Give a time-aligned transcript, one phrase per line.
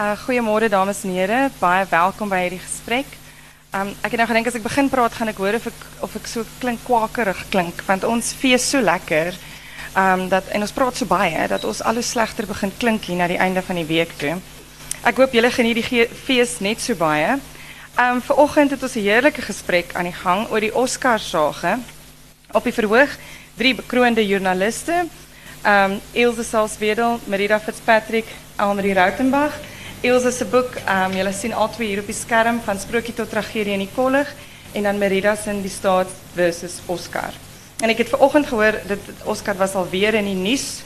[0.00, 3.10] Uh goeiemôre dames en here, baie welkom by hierdie gesprek.
[3.76, 6.14] Um ek het nou gedink as ek begin praat gaan ek hoor of ek of
[6.16, 9.36] ek so klink kwakerig klink want ons fees so lekker.
[9.92, 13.20] Um dat en ons praat so baie dat ons al hoe slegter begin klink hier
[13.20, 14.38] na die einde van die week toe.
[15.04, 17.36] Ek hoop julle geniet die fees net so baie.
[18.00, 21.76] Um vanoggend het ons 'n heerlike gesprek aan die gang oor die Oscarsage.
[22.54, 23.18] Op die verhoog
[23.54, 25.04] drie bekroonde joernaliste.
[25.60, 29.69] Um Ilse Salzwedel, Marita Fitzpatrick, Almarie Rautenbach.
[30.00, 33.28] Ilse se boek, um julle sien al twee hier op die skerm van sprokie tot
[33.28, 34.30] tragedie in die kollig
[34.72, 37.34] en dan Merida se die staat versus Oscar.
[37.84, 40.80] En ek het vanoggend gehoor dit Oscar was alweer in die nuus,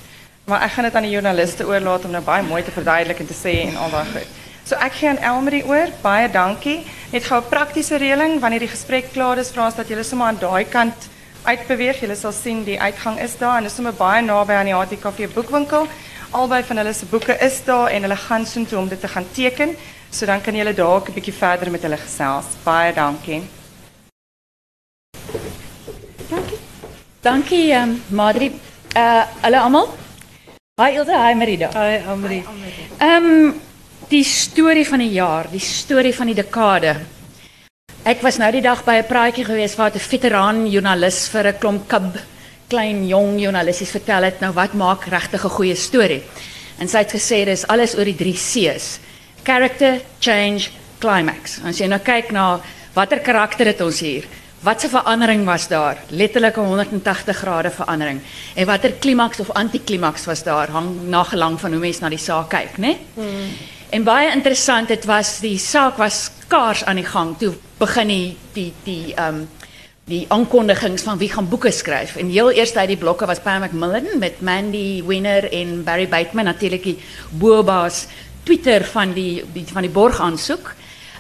[0.51, 3.31] maar ek gaan dit aan die joernaliste oorlaat om nou baie mooi te verduidelik en
[3.31, 4.33] te sê en al daai goed.
[4.67, 5.95] So ek gee aan Elmarie oor.
[6.03, 6.81] Baie dankie.
[7.13, 10.27] Net gou 'n praktiese reëling wanneer die gesprek klaar is, vra ons dat julle sommer
[10.27, 11.07] aan daai kant
[11.45, 12.01] uitbeweeg.
[12.01, 15.29] Julle sal sien die uitgang is daar en is sommer baie naby aan die HTKV
[15.35, 15.87] boekwinkel.
[16.35, 19.27] Albei van hulle se boeke is daar en hulle gaan soontoe om dit te gaan
[19.33, 19.77] teken.
[20.11, 22.45] So dan kan julle dalk 'n bietjie verder met hulle gesels.
[22.65, 23.43] Baie dankie.
[26.29, 26.59] Dankie.
[27.21, 28.51] Dankie um, Madri.
[28.97, 29.89] Uh hallo almal.
[30.83, 31.71] Hi Ilse, hi Marida.
[31.73, 32.43] Hi Amri.
[32.99, 33.61] Ehm um,
[34.09, 36.97] die storie van die jaar, die storie van die dekade.
[38.03, 41.59] Ek was nou die dag by 'n praatjie gewees waar 'n veteraan joernalis vir 'n
[41.59, 42.34] klomp kub
[42.69, 46.23] klein jong joernalisties vertel het nou wat maak regtig 'n goeie storie.
[46.79, 48.99] En sy het gesê dis alles oor die 3 C's.
[49.43, 51.61] Character, change, climax.
[51.65, 52.61] As jy nou kyk na
[52.95, 54.25] watter karakter het ons hier?
[54.65, 55.99] Wat se verandering was daar?
[56.09, 58.21] Letterlik 'n 180 grade verandering.
[58.55, 60.69] En watter klimaks of antiklimaks was daar?
[60.69, 62.97] Hang nagelang van hoe mense na die saak kyk, né?
[63.15, 63.53] Hmm.
[63.91, 68.37] En baie interessant, dit was die saak was skaars aan die gang toe begin die
[68.53, 69.49] die die ehm um,
[70.05, 72.17] die aankondigings van wie gaan boeke skryf.
[72.21, 76.45] En heel eers uit die blokke was Pam McMillan met Mandy Winner en Barry Bateman
[76.45, 76.99] natuurlik die
[77.31, 78.05] boba's
[78.45, 80.75] Twitter van die, van die borg aansoek.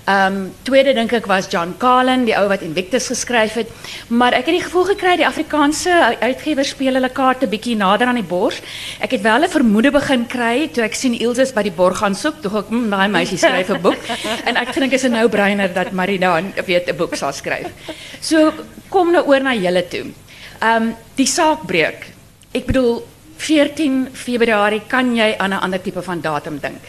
[0.04, 3.70] Um, tweede dink ek was John Carlin, die ou wat Invictus geskryf het,
[4.12, 8.20] maar ek het die gevoel gekry die Afrikaanse uitgewers speel hulle kaarte bietjie nader aan
[8.20, 8.58] die bors.
[9.00, 12.14] Ek het wel 'n vermoede begin kry toe ek sien Ilse by die borg gaan
[12.14, 14.02] soek, toe ek hm, daai meisie skryf 'n boek
[14.48, 16.36] en ek dink is 'n nou-brainer dat Marina
[16.66, 17.72] weet 'n boek sal skryf.
[18.20, 18.52] So
[18.90, 20.12] kom nou oor na julle toe.
[20.60, 22.12] Um, die saak breek.
[22.52, 23.02] Ek bedoel
[23.38, 26.80] 14 Februarie kan jy aan 'n ander tipe van datum dink.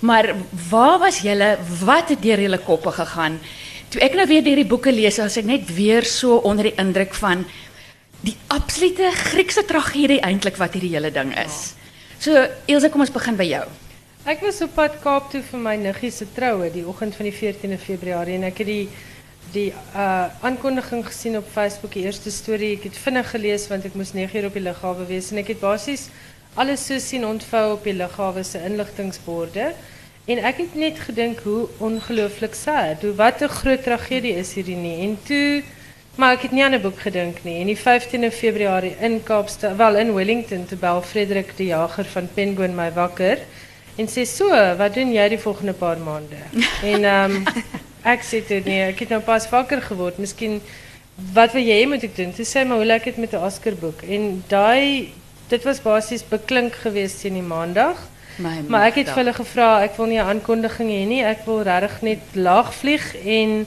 [0.00, 0.34] Maar
[0.70, 1.58] waar was julle?
[1.84, 3.40] Wat het deur julle koppe gegaan?
[3.92, 6.76] Toe ek nou weer deur die boeke lees, as ek net weer so onder die
[6.80, 7.44] indruk van
[8.24, 11.74] die absolute Griekse tragedie eintlik wat hierdie hele ding is.
[12.20, 12.36] So,
[12.68, 13.64] Ilse, kom ons begin by jou.
[14.28, 17.32] Ek was op pad Kaap toe vir my niggie se troue die oggend van die
[17.32, 18.84] 14de Februarie en ek het die
[19.50, 22.76] die uh aankondiging gesien op Facebook, die eerste storie.
[22.76, 25.54] Ek het vinnig gelees want ek moes 9 uur op die lughawe wees en ek
[25.54, 26.10] het basies
[26.60, 29.72] alles so sien ontvou op die lughawe se inligtingborde.
[30.30, 34.76] En ek het net gedink hoe ongelooflik sad, hoe wat 'n groot tragedie is hierdie
[34.76, 34.98] nie.
[35.06, 35.62] En toe
[36.20, 37.60] maar ek het nie aan 'n boek gedink nie.
[37.60, 42.28] En die 15de Februarie in Kaapstad, wel in Wellington, te bel Frederik die jager van
[42.34, 43.38] Penguin my wakker
[43.96, 46.36] en sê so, wat doen jy die volgende paar maande?
[46.92, 47.46] en ehm um,
[48.02, 50.18] ek sê toe nee, ek het nou pas wakker geword.
[50.18, 50.60] Miskien
[51.32, 52.32] wat wil jy moet ek doen?
[52.32, 54.02] Toe sê my hoe lyk dit met 'n Oscar boek?
[54.02, 55.12] En daai
[55.50, 57.98] dit was basies beklink geweest teen die maandag.
[58.40, 61.22] My maar het vir hulle gevra, ek wil nie 'n aankondiging hê nie.
[61.24, 63.66] Ek wil regtig net laag vlieg en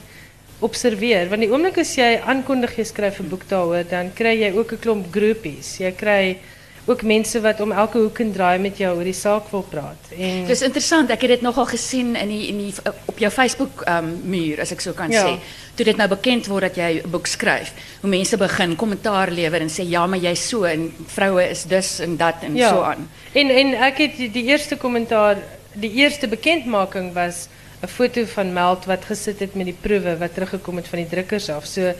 [0.60, 4.50] observeer want die oomblik as jy aankondig jy skryf 'n boek daaroor, dan kry jy
[4.56, 5.78] ook 'n klomp groepies.
[5.78, 6.38] Jy kry
[6.84, 10.10] ook mense wat om elke hoek en draai met jou oor die saak wil praat.
[10.18, 11.10] En Dis interessant.
[11.10, 12.72] Ek het dit nogal gesien in die in die
[13.08, 15.24] op jou Facebook um, muur as ek so kan ja.
[15.24, 15.38] sê.
[15.74, 17.72] Toe dit nou bekend word dat jy 'n boek skryf,
[18.02, 22.00] hoe mense begin kommentaar lewer en sê ja, maar jy's so en vroue is dus
[22.00, 22.68] en dat en ja.
[22.68, 23.08] so aan.
[23.32, 25.38] En en ek het die, die eerste kommentaar,
[25.72, 27.48] die eerste bekendmaking was
[27.82, 31.08] 'n foto van Meld wat gesit het met die proewe wat teruggekom het van die
[31.08, 31.64] drukkers af.
[31.66, 31.92] So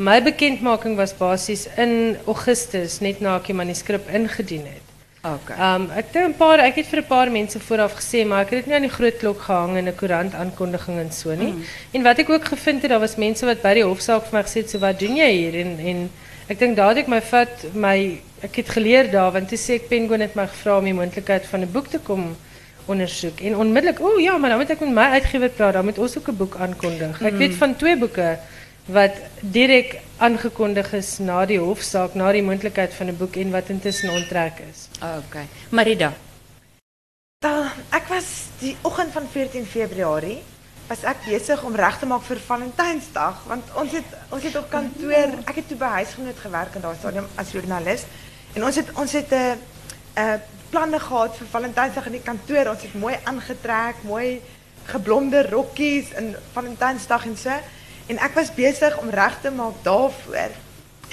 [0.00, 4.86] My bekendmaking was basies in Augustus net na ek die manuskrip ingedien het.
[5.20, 5.56] Okay.
[5.60, 8.50] Um ek dink 'n paar ek het vir 'n paar mense vooraf gesê, maar ek
[8.50, 11.52] het dit nie aan die groot klok gehang in 'n koerant aankondiging en so nie.
[11.52, 11.64] Mm.
[11.92, 14.42] En wat ek ook gevind het, daar was mense wat by die hofsaak vir my
[14.42, 16.10] gesê het, "So wat doen jy hier?" en en
[16.48, 20.20] ek dink dadelik my vat my ek het geleer daar want toe sê ek Penguin
[20.20, 22.36] het my gevra om die moontlikheid van 'n boek te kom
[22.86, 25.84] ondersoek en onmiddellik, "O oh, ja, maar dan moet ek met my uitgewer praat, dan
[25.84, 27.38] moet ons ook 'n boek aankondig." Ek mm.
[27.38, 28.38] weet van twee boeke
[28.92, 33.68] wat direct aangekondigd is na die hofzaak, na die moontlikheid van 'n boek en wat
[33.68, 34.88] intussen onttrek is.
[35.00, 35.46] Okay.
[35.70, 36.12] Marida.
[37.90, 40.42] Ek was die oggend van 14 Februarie
[40.86, 44.70] was ek besig om reg te maak vir Valentynsdag want ons het ons het op
[44.70, 48.04] kantoor, ek het toe by huisgenoot gewerk in daai stadium as joernalis
[48.54, 49.58] en ons het ons het 'n
[50.16, 50.40] 'n
[50.70, 52.70] planne gehad vir Valentynsdag in die kantoor.
[52.70, 54.40] Ons het mooi aangetrek, mooi
[54.90, 57.54] geblomde rokkies en Valentynsdag en so.
[58.10, 60.54] En ek was besig om reg te maak daarvoor.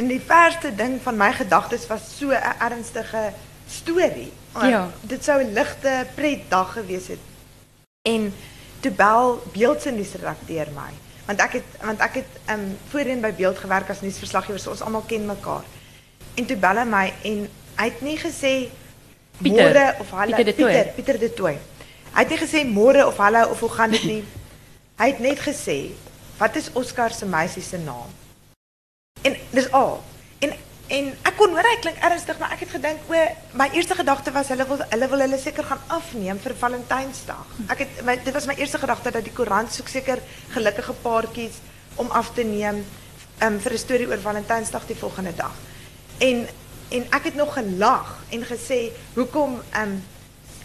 [0.01, 3.33] En die verste ding van my gedagtes was so 'n ernstige.
[4.51, 4.89] Want Ja.
[5.01, 7.19] Dit sou 'n ligte pretdag gewees het.
[8.01, 8.33] En
[8.79, 10.91] toe bel Beeld se nuusredakteur my.
[11.25, 14.81] Want ek het want ek het um voorheen by Beeld gewerk as nuusverslaggewer, so ons
[14.81, 15.63] almal ken mekaar.
[16.33, 18.69] En toe bel my en hy het nie gesê
[19.37, 19.95] Pieter.
[19.99, 20.71] of hallo Pieter de Tooy.
[20.71, 21.57] Pieter, Pieter de Tooy.
[22.13, 24.23] Hy het nie gesê môre of hallo of hoe gaan dit nie.
[25.01, 25.91] hy het net gesê
[26.37, 28.11] wat is Oscar se meisie se naam?
[29.21, 30.03] En dis al.
[30.39, 30.53] En
[30.87, 33.23] en ek kon hoor hy klink ernstig, maar ek het gedink o,
[33.59, 37.57] my eerste gedagte was hulle wil hulle wil hulle seker gaan afneem vir Valentynsdag.
[37.73, 40.21] Ek het dit was my eerste gedagte dat die koerant soek seker
[40.53, 41.59] gelukkige paartjies
[41.99, 42.85] om af te neem
[43.43, 45.53] um, vir 'n storie oor Valentynsdag die volgende dag.
[46.17, 46.47] En
[46.89, 50.03] en ek het nog gelag en gesê, "Hoekom um,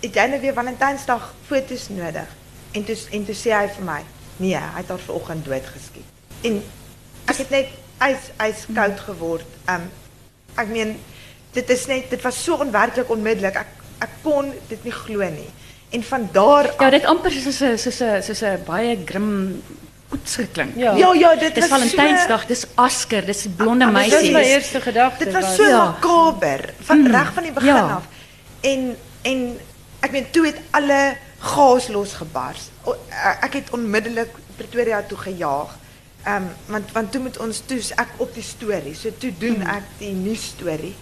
[0.00, 2.28] het jy nou weer Valentynsdag foto's nodig?"
[2.72, 4.04] En toe en toe sê hy vir my,
[4.43, 6.09] "Nee, hy het haar vanoggend doodgeskiet."
[6.43, 6.62] En
[7.31, 7.69] ek het net
[8.11, 9.47] ys yskoud geword.
[9.67, 9.91] Ehm um,
[10.55, 10.97] ek meen
[11.53, 13.55] dit is net dit was so onwerklik onmiddellik.
[13.56, 13.67] Ek
[14.03, 15.50] ek kon dit nie glo nie.
[15.91, 19.62] En van daar Ja, dit amper soos 'n baie grim
[20.09, 20.77] koets geklink.
[20.77, 20.93] Ja.
[20.97, 24.33] Ja, ja, dit Dis was Valentynsdag, dis Asker, dis blonde maar Dit was meisie.
[24.33, 25.25] my eerste gedagte.
[25.25, 25.85] Dit was so Ja.
[25.85, 27.94] makaber van Mm, reg van die begin ja.
[27.94, 28.03] af.
[28.61, 29.59] En en
[30.00, 32.71] ek meen toe het alle gas losgebars.
[32.84, 35.79] O, e- Ek het onmiddellik Pretoria toe gejaag.
[36.25, 38.94] Ehm um, want want toe moet ons toe ek op die storie.
[38.94, 39.67] So toe doen Mm.
[39.76, 40.94] ek die nuus storie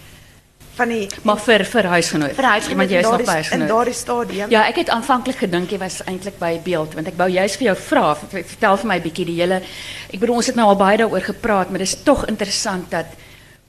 [0.74, 2.32] van die Maar vir vir huisgenoot.
[2.34, 3.68] vir huisgenoot want jy is in nog by in huisgenoot.
[3.68, 4.50] daardie stadium.
[4.50, 7.64] Ja, ek het aanvanklik gedink jy was eintlik by beeld want ek wou juist vir
[7.66, 9.62] jou vra, vertel vir my 'n bietjie die hele
[10.12, 13.06] ek bedoel ons het nou al baie daaroor gepraat, maar dis tog interessant dat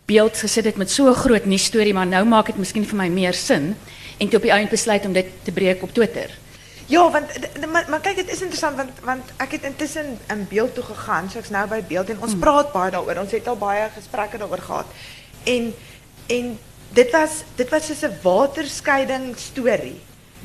[0.06, 2.96] beeld gesit het met so 'n groot nuus storie, maar nou maak dit miskien vir
[2.98, 3.76] my meer sin
[4.20, 6.30] en toe op die einde besluit om dit te breek op Twitter.
[6.92, 7.32] Ja, want
[7.72, 11.30] maar, maar kyk, dit is interessant want want ek het intussen in beeld toe gegaan,
[11.32, 13.22] so ek's nou by beeld en ons praat baie daaroor.
[13.24, 14.86] Ons het al baie gesprekke daaroor gehad.
[15.44, 15.74] En
[16.28, 16.58] en
[16.94, 20.00] dit was dit was soos 'n waterskeiding storie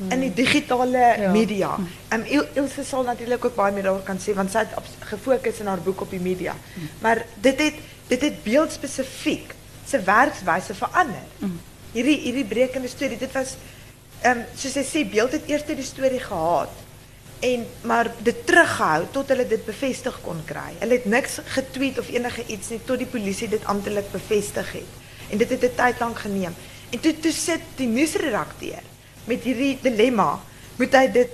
[0.09, 1.31] in die digitale Ja.
[1.31, 1.75] media.
[2.09, 4.85] Ehm Il, Ilse sal natuurlik ook baie meer daaroor kan sê want sy het op,
[4.99, 6.55] gefokus in haar boek op die media.
[7.01, 7.73] Maar dit het
[8.07, 9.55] dit het beeld spesifiek
[9.87, 11.25] se werkswyse verander.
[11.91, 13.55] Hierdie hierdie brekende storie, dit was
[14.21, 16.69] ehm um, soos hy sê beeld het eers die storie gehad
[17.39, 20.73] en maar dit teruggehou tot hulle dit bevestig kon kry.
[20.79, 24.89] Hulle het niks getweet of enige iets nie tot die polisie dit amptelik bevestig het.
[25.29, 26.55] En dit het 'n tyd lank geneem.
[26.89, 28.81] En toe toe sit die nuusredakteur
[29.25, 30.39] met hierdie dilemma.
[30.77, 31.29] Moet hy dit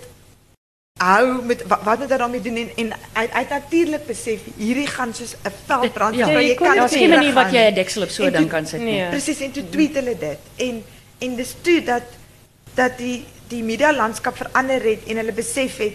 [0.99, 4.87] hou met wat, wat moet hy daarmee doen en, en hy hy natuurlik besef hierdie
[4.87, 7.69] gaan soos 'n veldbrand Ja, jy kan Daar's nie geen manier wat jy.
[7.69, 8.91] 'n deksel op so En 'n ding toe- kan sit nie.
[8.99, 9.09] Nee.
[9.09, 10.83] Presies en toe tweet hulle dit en
[11.19, 12.03] en dis toe dat
[12.75, 15.93] dat die die media landskap verander het en hulle besef het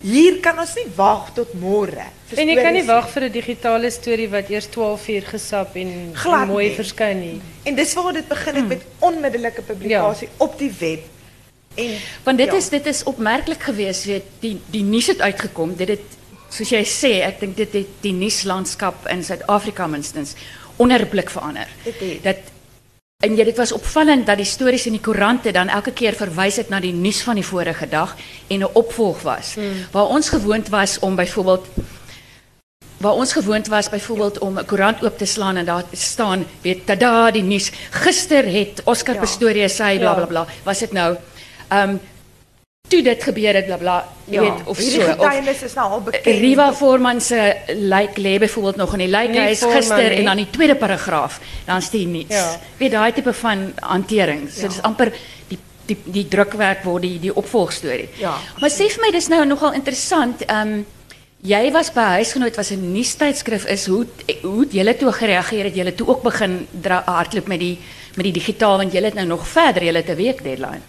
[0.00, 2.06] hier kan ons nie wag tot môre.
[2.34, 6.10] En jy kan nie wag vir 'n digitale storie wat eers 12 uur gesap en,
[6.14, 6.74] Glad en mooi nie.
[6.76, 7.40] verskyn nie.
[7.64, 8.60] En dis waar dit begin Hmm.
[8.60, 11.00] het met onmiddellike publikasie op die web.
[11.76, 11.90] En
[12.24, 12.56] Want dit ja.
[12.56, 15.76] is dit is opmerklik geweest, weet die die nuus het uitgekom.
[15.76, 16.00] Dit het
[16.48, 20.34] soos jy sê, ek dink dit het die nuuslandskap in Suid-Afrika minstens
[20.76, 21.68] onherblik verander.
[21.84, 22.22] Dit het.
[22.22, 22.36] Dat
[23.20, 26.56] en ja, dit was opvallend dat die stories in die koerante dan elke keer verwys
[26.56, 28.16] het na die nuus van die vorige dag
[28.48, 29.56] en 'n opvolg was.
[29.92, 31.66] Waar ons gewoond was om byvoorbeeld
[33.00, 36.86] waar ons gewoond was byvoorbeeld om 'n koerant oop te slaan en daar staan weet
[36.86, 39.20] tada die nuus gister het Oscar Ja.
[39.20, 41.16] Pistorius bla bla bla was dit nou
[41.68, 42.00] ehm um,
[42.90, 46.38] toe dit gebeur het bla bla ja, weet of so of is nou al bekend.
[46.42, 50.76] Riva Forman se lijk lê byvoorbeeld nog in die lijkhuis gister en dan die tweede
[50.76, 52.34] paragraaf dan's die niets.
[52.36, 52.58] Ja.
[52.78, 54.48] Weet daai tipe van hantering.
[54.50, 54.68] So Ja.
[54.68, 55.12] dis amper
[55.48, 58.08] die die die drukwerk word die die opvolgstorie.
[58.18, 58.36] Ja.
[58.60, 60.44] Maar sê vir my dis nou nogal interessant.
[60.46, 60.86] Ehm um,
[61.40, 64.06] jy was by huisgenoot was 'n nuustydskrif is hoe
[64.42, 66.66] hoe het julle toe gereageer het julle toe ook begin
[67.04, 67.78] hardloop met die
[68.14, 70.82] met die digitaal want julle het nou nog verder julle het 'n week deadline.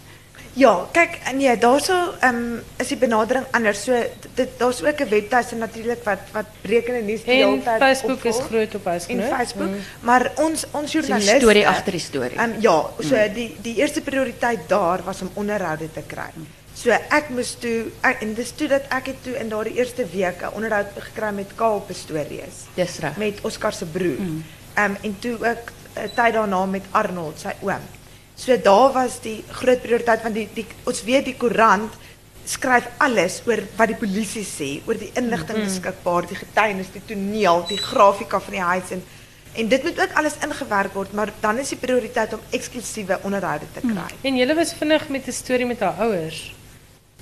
[0.53, 3.83] Ja, kyk, nee, daarso ehm is die benadering anders.
[3.83, 3.95] So
[4.35, 8.23] dit daar's ook 'n webtuiste natuurlik wat wat brekende nuus die En hele tyd Facebook
[8.23, 9.29] is groot op en huisgenoot.
[9.29, 12.37] Facebook, maar ons ons joernaliste storie agter die storie.
[12.37, 16.29] Ehm ja, so die die eerste prioriteit daar was om onderhoude te kry.
[16.73, 20.05] So ek moes toe ek, en dis toe dat ek het toe in daardie eerste
[20.11, 23.17] week 'n onderhoud gekry met Kaal Pistorius Dis reg.
[23.17, 24.19] met Oscar se broer.
[24.73, 28.00] Ehm en toe ook 'n tyd daarna met Arnold, sy oom.
[28.41, 31.93] So daar was die groot prioriteit want die die ons weet die koerant
[32.49, 37.61] skryf alles oor wat die polisie sê, oor die inligting beskikbaar, die getuienis, die toneel,
[37.69, 39.03] die grafika van die huis en
[39.53, 43.65] En dit moet ook alles ingewerk word, maar dan is die prioriteit om eksklusiewe onderhoude
[43.73, 44.07] te kry.
[44.23, 46.53] En julle was vinnig met 'n storie met haar ouers.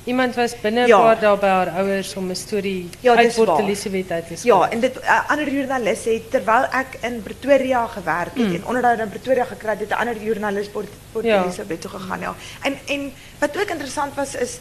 [0.04, 1.16] Iemand was binne 'n Ja.
[1.16, 3.60] paar haar ouers om 'n storie Ja, uit Port.
[3.60, 4.44] Elizabeth uit te skryf.
[4.44, 9.04] Ja, en dit uh, ander joernalis het terwyl ek in Pretoria gewerk het en onderhoude
[9.04, 11.44] in Pretoria gekry het, 'n ander joernalis Port Port Ja.
[11.44, 12.36] Elizabeth toe gegaan, ja.
[12.62, 14.60] En en wat ook interessant was is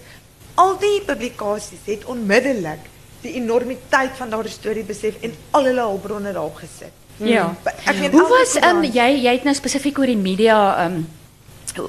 [0.55, 2.79] al die publikasies het onmiddellik
[3.21, 6.93] die enormiteit van daardie storie besef en al hulle hulpbronne daarop gesit.
[7.17, 7.55] Ja.
[7.85, 11.09] Ek meen Hoe was um, koerant- jy jy het nou spesifiek oor die media um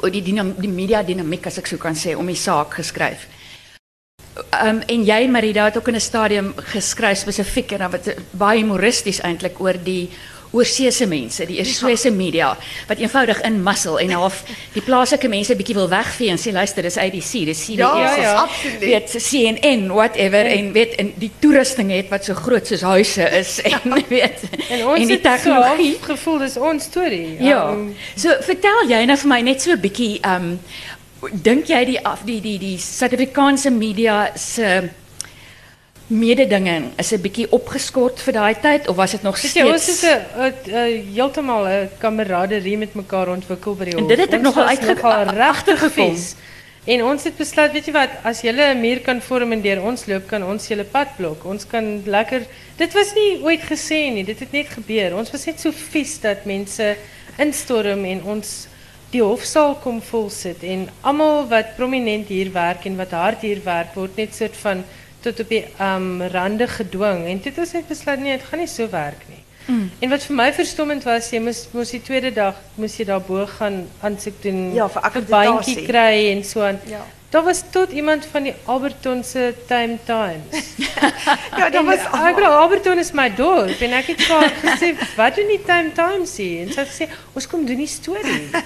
[0.01, 3.27] oor die dynam, die media dinamiek as ek so kan sê om die saak geskryf.
[4.63, 8.59] Um en jy Marida het ook in 'n stadium geskryf spesifiek en dan wat baie
[8.59, 10.09] humoristies eintlik oor die
[10.51, 14.43] oorseese mense, die oorseese media wat eenvoudig in muscle en half
[14.73, 18.33] die plaaslike mense bietjie wil wegvee en sê luister dis ABC, dis CBS, Ja, ja,
[18.33, 18.79] absoluut.
[18.79, 23.61] weet CNN whatever en weet en die toerusting het wat so groot soos huise is
[23.61, 27.35] en weet En ons en die tegnologie gevoel dis ons storie.
[27.39, 27.69] Ja.
[27.69, 30.59] Um, So vertel jy nou vir my net so 'n bietjie um
[31.43, 34.89] dink jy die af die die die Suid-Afrikaanse media se
[36.09, 40.01] mededinging is 'n bietjie opgeskort vir daai tyd of was dit nog steeds jy, ons
[40.01, 44.07] het 'n heeltemal 'n kameraderie met mekaar ontwikkel by die En hof.
[44.07, 46.15] dit het ek nogal was uitge- nogal regtig agtergekom.
[46.15, 46.35] vies.
[46.85, 49.81] En ons het besluit, weet jy wat, as julle 'n muur kan vorm en deur
[49.83, 51.45] ons loop, kan ons julle pad blok.
[51.45, 52.41] Ons kan lekker
[52.77, 55.15] Dit was nie ooit gesê nie, dit het net gebeur.
[55.17, 56.95] Ons was net so vies dat mense
[57.37, 58.67] instorm en ons
[59.11, 63.61] die hofsaal kom vol sit en almal wat prominent hier werk en wat hard hier
[63.65, 64.83] werk word net soort van
[65.23, 68.69] tot op die um, rande gedwing en dit is net besluit nee, dit gaan nie
[68.71, 69.41] so werk nie.
[69.69, 69.89] Mm.
[70.01, 73.43] En wat vir my verstommend was, jy moes moes die tweede dag moes jy daarbo
[73.57, 75.85] gaan aansoek doen Ja, vir akkreditasie.
[75.85, 76.79] kry en so aan.
[76.89, 77.03] Ja.
[77.29, 80.65] Daar was tot iemand van die Alberton se Time Times.
[81.59, 85.35] Ja, dat was ek bedoel Alberton is my dorp en het vir haar gesê, "Wat
[85.35, 88.49] doen die Time Times hier?" En het gesê, "Ons kom doen die storie."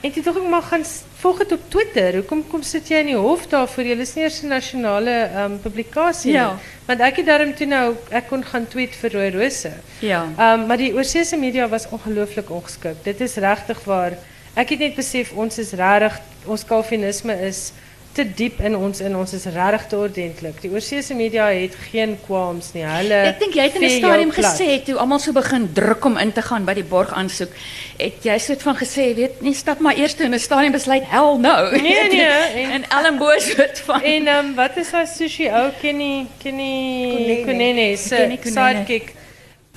[0.00, 0.84] En toe dink ek maar gaan
[1.18, 2.14] volg dit op Twitter.
[2.14, 3.84] Hoekom kom sit jy in die hof daarvoor?
[3.84, 6.52] Jy is nie eers 'n nasionale um, publikasie Ja.
[6.52, 6.58] nie.
[6.86, 9.72] Want het daarom toe nou ek kon gaan tweet vir Rooi Rose.
[9.98, 10.22] Ja.
[10.38, 13.02] Um, maar die oorseese media was ongelooflik ongeskik.
[13.04, 14.12] Dit is regtig waar.
[14.54, 17.72] Ek het net besef ons is regtig ons kalvinisme is
[18.18, 20.56] te diep in ons in ons is regtig te ordentlik.
[20.64, 22.82] Die oorseese media het geen qualms nie.
[22.84, 26.16] Hulle Ek dink jy het in 'n stadium gesê toe almal so begin druk om
[26.18, 27.52] in te gaan by die borg aansoek,
[27.98, 31.04] het jy soort van gesê, weet, nee, stap maar eers toe in 'n stadium besluit
[31.06, 31.70] hell no.
[31.70, 32.26] Nee, nee,
[32.64, 37.44] en- en Ellenboos soort van En um, wat is haar sushi ou Kenny Kenny Kunene.
[37.44, 39.14] Kunene se Kenny sidekick.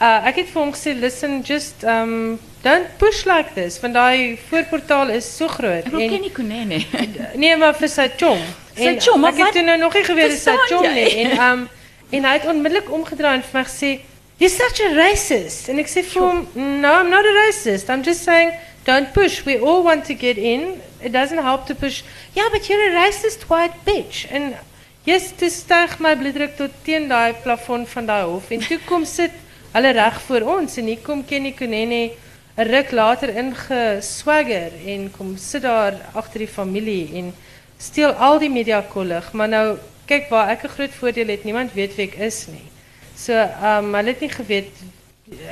[0.02, 4.38] Uh ek het vir hom gesê listen just um don't push like this want daai
[4.50, 6.80] voorportaal is so groot Ek ken nie Kunene.
[7.44, 8.42] Nee, maar vir sy chom.
[8.74, 11.38] Sy En chom, maar ek het toe nou nog nie geweet sy chom nie en
[11.50, 11.68] um
[12.12, 13.92] en hy het onmiddellik omgedraai en vir my gesê
[14.42, 15.68] You're such a racist.
[15.70, 17.92] En ek sê vir hom, No, I'm not a racist.
[17.94, 18.50] I'm just saying
[18.88, 19.46] don't push.
[19.46, 20.82] We all want to get in.
[21.00, 22.02] It doesn't help to push.
[22.34, 24.26] Yeah, but you're a racist white bitch.
[24.34, 24.56] En
[25.06, 29.06] yes, toe styg my bloeddruk tot teen daai plafon van daai hof en toe kom
[29.06, 29.38] sit
[29.72, 32.12] hulle reg voor ons en hier kom Kenny Kunene
[32.58, 37.34] 'n ruk later ingeswagger en kom sit daar agter die familie en
[37.78, 41.74] steel al die media kollig, maar nou kyk waar ek 'n groot voordeel het, niemand
[41.74, 42.68] weet wie ek is nie.
[43.16, 44.74] So, ehm um, hulle het nie geweet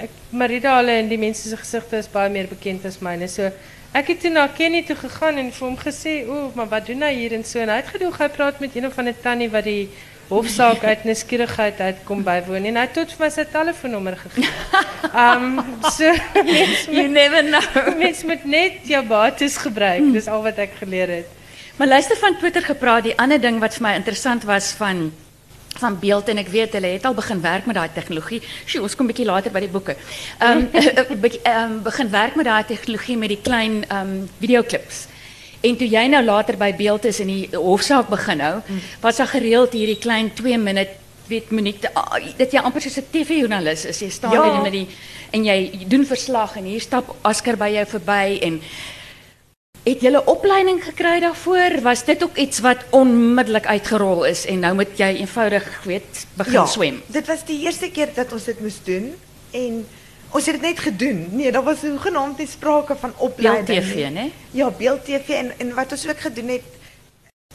[0.03, 3.27] ek Marida hulle en die mense se gesigte is baie meer bekend as myne.
[3.31, 3.51] So
[3.95, 7.01] ek het toe na Kenny toe gegaan en vir hom gesê, "O, maar wat doen
[7.01, 9.49] hy hier en so?" En hy het gedoog hy praat met een of ander tannie
[9.49, 9.89] wat die
[10.29, 14.51] hofsaak uit nuuskierigheid uitkom bywoon en hy het tot vir my sy telefoonnommer gegee.
[15.09, 15.57] Um,
[15.89, 16.11] so
[16.45, 17.95] mense You never know.
[17.97, 20.11] Mens moet net jou bates gebruik.
[20.13, 21.31] Dis al wat ek geleer het.
[21.79, 25.09] Maar luister van Twitter gepraat, die ander ding wat vir my interessant was van
[25.79, 28.41] van beeld en ek weet hulle het al begin werk met daai tegnologie.
[28.65, 29.95] Sjoe, ons kom bietjie later by die boeke.
[30.43, 30.65] Ehm
[30.99, 35.07] um, bietjie ehm begin werk met daai tegnologie met die klein ehm um, videoklips.
[35.61, 38.61] En toe jy nou later by beeld is en die hofsaak begin hou,
[39.01, 40.89] was daar gereeld hierdie klein 2 minuut
[41.29, 43.99] weet minute ah, dat jy amper soos 'n TV-joernalis is.
[43.99, 44.61] Jy staan Ja.
[44.61, 44.87] met die
[45.31, 48.61] en jy doen verslag en hier stap Oscar by jou verby en
[49.85, 51.81] het jy 'n opleiding gekry daarvoor?
[51.81, 56.53] Was dit ook iets wat onmiddellik uitgerol is en nou moet jy eenvoudig weet begin
[56.53, 57.01] ja, swem?
[57.07, 59.13] Dit was die eerste keer dat ons dit moes doen
[59.51, 59.87] en
[60.31, 61.27] ons het dit net gedoen.
[61.31, 64.11] Nee, daar was hoegenaamd nie sprake van opleiding Beeld TV, nie.
[64.11, 64.33] né?
[64.51, 66.77] Ja, beeld TV en en wat ons ook gedoen het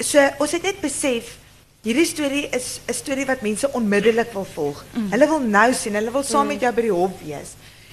[0.03, 1.37] so ons het net besef
[1.85, 4.85] hierdie storie is 'n storie wat mense onmiddellik wil volg.
[4.93, 5.11] Mm.
[5.11, 7.51] Hulle wil nou sien, hulle wil saam met jou by die hof wees.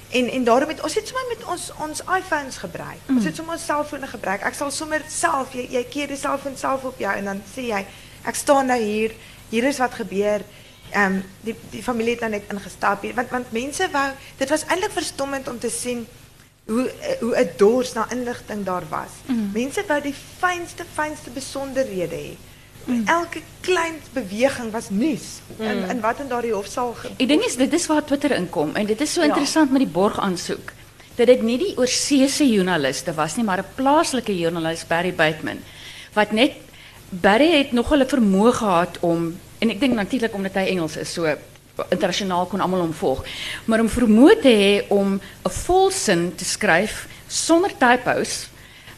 [0.10, 3.02] En en daarom het ons het sommer met ons ons iPhones gebruik.
[3.06, 3.16] Mm.
[3.16, 4.42] Ons het sommer ons selfone gebruik.
[4.42, 7.62] Ek sal sommer self jy jy keer die selfoon self op jou en dan sê
[7.62, 7.86] jy
[8.26, 9.12] ek staan nou hier,
[9.50, 10.42] hier is wat gebeur.
[10.92, 14.92] Ehm die die familie het nou net ingestap want want mense wou dit was eintlik
[14.92, 16.08] verstommend om te sien
[16.68, 19.12] hoe eh, hoe 'n dors na inligting daar was.
[19.54, 22.36] Mense wou die fynste fynste besonderhede hê.
[23.06, 27.18] Elke klein beweging was nuus in in wat in daardie hofsaal gebeur.
[27.18, 29.28] Die ding is dit is waar Twitter inkom en dit is so Ja.
[29.28, 30.72] interessant met die borgaansoek.
[31.16, 35.60] Dat dit nie die oorseese joernaliste was nie, maar 'n plaaslike joernalis Barry Bateman
[36.14, 36.52] wat net
[37.10, 41.14] Barry het nog 'n vermoë gehad om en ek dink natuurlik omdat hy Engels is,
[41.14, 41.30] so
[41.90, 43.24] internasionaal kon almal hom volg,
[43.66, 48.50] maar om vermoë te hê om 'n volsin te skryf sonder typos.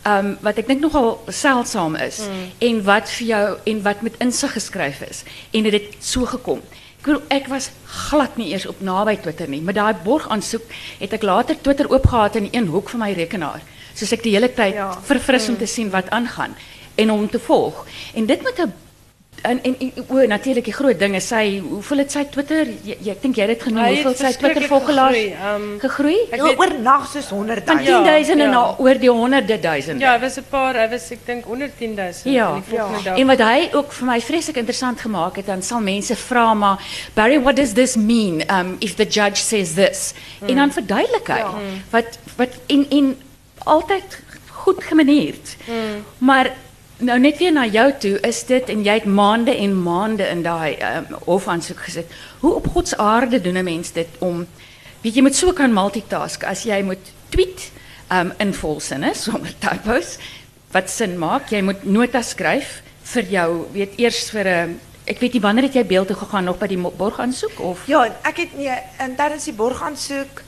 [0.06, 2.18] Um, wat ek dink nogal seldsaam is
[2.60, 6.60] en wat vir jou en wat met insig geskryf is en dit het so gekom.
[7.00, 7.70] Ek bedoel ek was
[8.10, 10.64] glad nie eers op naby Twitter nie, met daai borgaansoek
[11.00, 13.62] het ek later Twitter oopgehad in een hoek van my rekenaar,
[13.96, 14.92] soos ek die hele tyd Ja.
[15.04, 16.56] verfris om te sien wat aangaan
[16.96, 17.86] en om te volg.
[18.14, 18.74] En dit moet 'n
[19.44, 19.76] en en
[20.10, 23.46] o natuurlik die groot ding is sy hoeveel het sy Twitter jy, ek dink jy
[23.48, 27.08] het dit genoem Hy het hoeveel sy Twitter volgelaars gegroei, ehm, gegroei ek Ja, oornag
[27.12, 28.04] soos 100 van 000.
[28.04, 28.46] 10000 ja.
[28.46, 30.04] en na oor die honderde duisende.
[30.06, 32.54] Ja, was 'n paar, hy was ek dink onder 10000 Ja.
[32.54, 33.18] die volgende dag.
[33.20, 36.78] En wat hy ook vir my vreeslik interessant gemaak het, dan sal mense vra maar
[37.14, 40.14] Barry, what does this mean um if the judge says this?
[40.48, 41.42] En dan verduidelik hy
[41.90, 43.18] wat wat en en
[43.64, 44.20] altyd
[44.52, 45.56] goed gemaneerd.
[46.18, 46.52] Maar
[47.04, 50.44] nou net weer na jou toe is dit en jy het maande en maande in
[50.44, 52.12] daai um, hofaansoek gesit.
[52.40, 54.48] Hoe op God se aarde doen 'n mens dit om
[55.02, 57.72] weet jy moet so kan multitask as jy moet tweet
[58.12, 60.18] um in volsinne sonder typos
[60.72, 61.50] wat sin maak.
[61.50, 65.74] Jy moet notas skryf vir jou, weet eers vir 'n ek weet nie wanneer het
[65.74, 69.16] jy beeld toe gegaan nog by die mo- borgaansoek of Ja, ek het nee, en
[69.16, 70.42] tydens die borgaansoek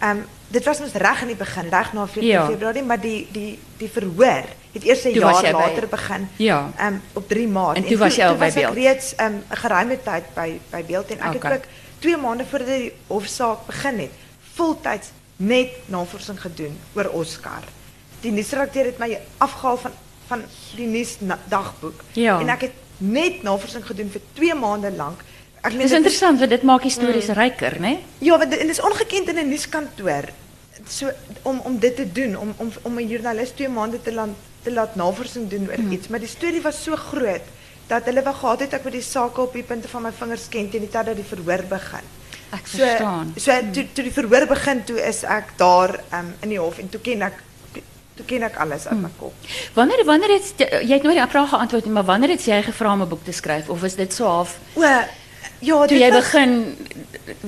[0.00, 0.18] ehm
[0.52, 2.46] dit was ons reg in die begin, reg na 14 Ja.
[2.46, 6.28] Februarie, maar die die die verhoor het eers 'n Toe was jaar later begin.
[6.36, 6.70] Ja.
[6.76, 7.76] Ehm op 3 Maart.
[7.76, 8.74] En toe was jy al by ek Beeld?
[8.74, 11.50] reeds ehm 'n geruime tyd by by Beeld en ek Okay.
[11.52, 11.66] het ook
[11.98, 14.10] 2 maande voordat die hofsaak begin het,
[14.54, 17.62] voltyds net navorsing gedoen oor Oscar.
[18.20, 19.90] Die nuusredakteur het my afgehaal van
[20.26, 20.42] van
[20.76, 22.40] die nuusdagboek Ja.
[22.40, 25.20] en ek het net navorsing gedoen vir 2 maande lank.
[25.60, 27.98] Ek meen Dis interessant want dit maak histories ryker, né?
[28.18, 30.24] Ja, want dit is ongekend in 'n nuuskantoor.
[30.88, 31.10] So
[31.42, 34.28] om om dit te doen, om om om 'n joernalis 2 maande te laat
[34.62, 37.42] te laat navorsing doen oor iets, maar die storie was so groot
[37.86, 40.48] dat hulle wou gehad het ek moet die sake op die punte van my vingers
[40.48, 42.04] ken teen die tyd dat die verhoor begin.
[42.52, 43.32] Ek So verstaan.
[43.36, 46.88] so toe toe die verhoor begin, toe is ek daar um, in die hof en
[46.88, 47.32] toe ken ek
[48.16, 49.32] toe ken ek alles uit my kop.
[49.74, 52.62] Wanneer wanneer het jy jy het nooit die vraag geantwoord nie, maar wanneer het jy
[52.62, 54.82] gevra om 'n boek te skryf of is dit so half O
[55.62, 56.52] ja, toe dit jy was, begin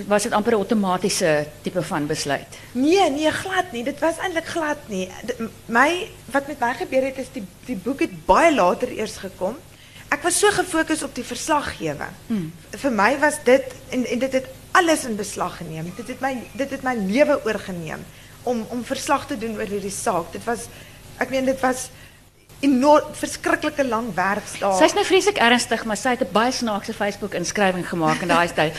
[0.06, 2.58] was dit amper 'n outomatiese tipe van besluit?
[2.72, 3.84] Nee, nee, glad nie.
[3.84, 5.08] Dit was eintlik glad nie.
[5.66, 9.56] My wat met my gebeur het is die die boek het baie later eers gekom.
[10.08, 12.14] Ek was so gefokus op die verslaggewing.
[12.26, 12.52] Hmm.
[12.70, 15.92] Vir my was dit en en dit het alles in beslag geneem.
[15.96, 18.04] Dit het my dit het my lewe oorgeneem
[18.42, 20.32] om om verslag te doen oor hierdie saak.
[20.32, 20.68] Dit was
[21.18, 21.90] ek meen dit was
[22.64, 24.72] enorm verskriklike lang werkdae.
[24.78, 28.48] Sy's nou vreeslik ernstig, maar sy het 'n baie snaakse Facebook inskrywing gemaak in daai
[28.54, 28.72] tyd.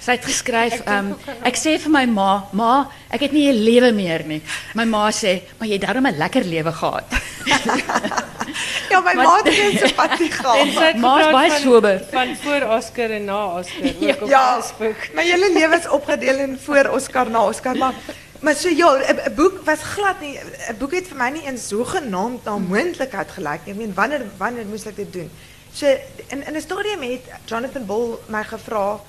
[0.00, 3.64] Sy het geskryf, ehm um, ek sê vir my ma, ma, ek het nie 'n
[3.64, 4.42] lewe meer nie.
[4.74, 7.04] My ma sê, maar jy het darm 'n lekker lewe gehad.
[8.90, 10.56] ja, my Wat- ma het geen simpatie gehad.
[10.56, 12.02] En sy het Maar is gepraat baie van, sober.
[12.10, 14.96] van voor Oscar en na Oscar ook op Ja, Facebook.
[15.14, 17.94] my hele lewe is opgedeel in voor Oscar na Oscar, maar
[18.42, 21.68] maar so ja, 'n boek was glad nie 'n boek het vir my nie eens
[21.68, 23.72] sogenaamd na moontlikheid gelyk nie.
[23.72, 25.30] Ek meen wanneer wanneer moes ek dit doen?
[25.72, 25.86] So
[26.28, 29.00] in in 'n stadium het Jonathan Bull my gevra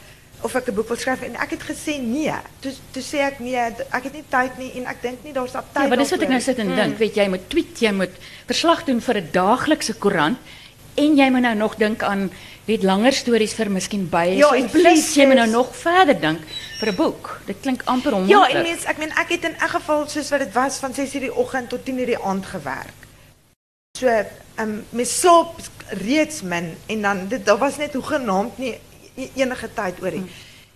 [0.42, 2.34] of ek 'n boek wil skryf en ek het gesê nee.
[2.60, 3.56] Toe toe sê ek nee,
[3.92, 6.22] ek het nie tyd nie en ek dink nie daar's tyd Ja, maar dis wat
[6.22, 6.98] ek nou sit en dink.
[6.98, 8.16] Weet jy, jy moet tweet, jy moet
[8.46, 10.38] verslag doen vir 'n daaglikse koerant
[10.96, 12.32] en jy moet nou nog dink aan
[12.66, 14.38] weet langer stories vir miskien by.
[14.38, 16.40] Ja, en plus jy moet nou nog verder dink
[16.84, 17.40] vir 'n boek.
[17.46, 18.56] Dit klink amper Ja, onmoontlik.
[18.56, 21.20] en mens, ek meen ek het in elk geval soos wat dit was van 6:00
[21.20, 23.00] die oggend tot 10:00 die aand gewerk.
[23.98, 25.56] So, ehm um, mens slaap
[25.88, 28.80] reeds min en dan dit daar was net hoegenaamd nie
[29.16, 30.32] e- enige tyd oor nie.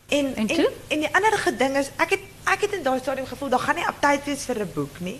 [0.08, 3.26] En En en, en die ander ding is ek het ek het in daai stadium
[3.28, 5.20] gevoel daar gaan nie op tyd wees vir 'n boek nie,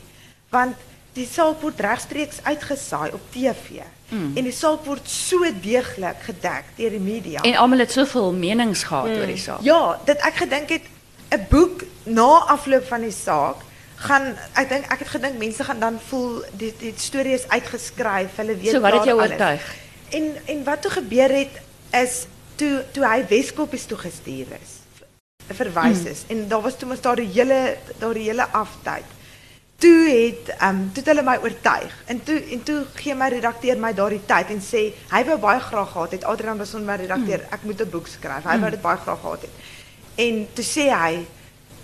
[0.50, 0.76] want
[1.18, 3.82] die saak word regstreeks uitgesaai op TV.
[4.12, 7.42] En die saak word so deeglik gedek deur die media.
[7.44, 9.66] En almal het soveel menings gehad oor die saak.
[9.68, 10.86] Ja, dit ek gedink het
[11.36, 13.66] 'n boek na afloop van die saak
[13.98, 18.36] gaan ek dink ek het gedink mense gaan dan voel die die storie is uitgeskryf,
[18.38, 19.76] hulle weet So wat het jou oortuig?
[20.10, 22.26] En en wat toe gebeur het is
[22.56, 24.76] toe toe hy Weskoppies toe gestuur is.
[25.48, 26.12] Verwys Hmm.
[26.12, 29.17] is en daar was toe mos daar die hele daar die hele aftyd.
[29.78, 31.94] Toe het ehm um, toe het hulle my oortuig.
[32.06, 35.60] En toe en toe gee my redakteur my daardie tyd en sê hy wou baie
[35.60, 38.44] graag gehad het Adrian was my redakteur, ek moet 'n boek skryf.
[38.44, 39.54] Hy wou dit baie graag gehad het.
[40.16, 41.26] En toe sê hy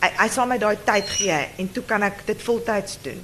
[0.02, 3.22] hy, hy sal my daai tyd gee en toe kan ek dit voltyds doen.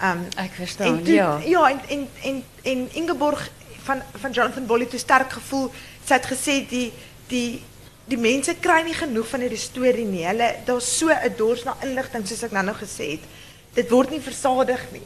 [0.00, 1.40] Ehm um, Ek verstaan, toe, ja.
[1.44, 3.50] Ja, en en en en Ingeborg
[3.84, 5.72] van van Jonathan Bolle het toe sterk gevoel.
[6.04, 6.92] Sy het gesê die
[7.28, 7.62] die
[8.04, 10.26] die mense kry nie genoeg van hierdie storie nie.
[10.26, 13.24] Hulle daar's so 'n dors na inligting soos ek nou nou gesê het.
[13.74, 15.02] Dit word nie versadig nie.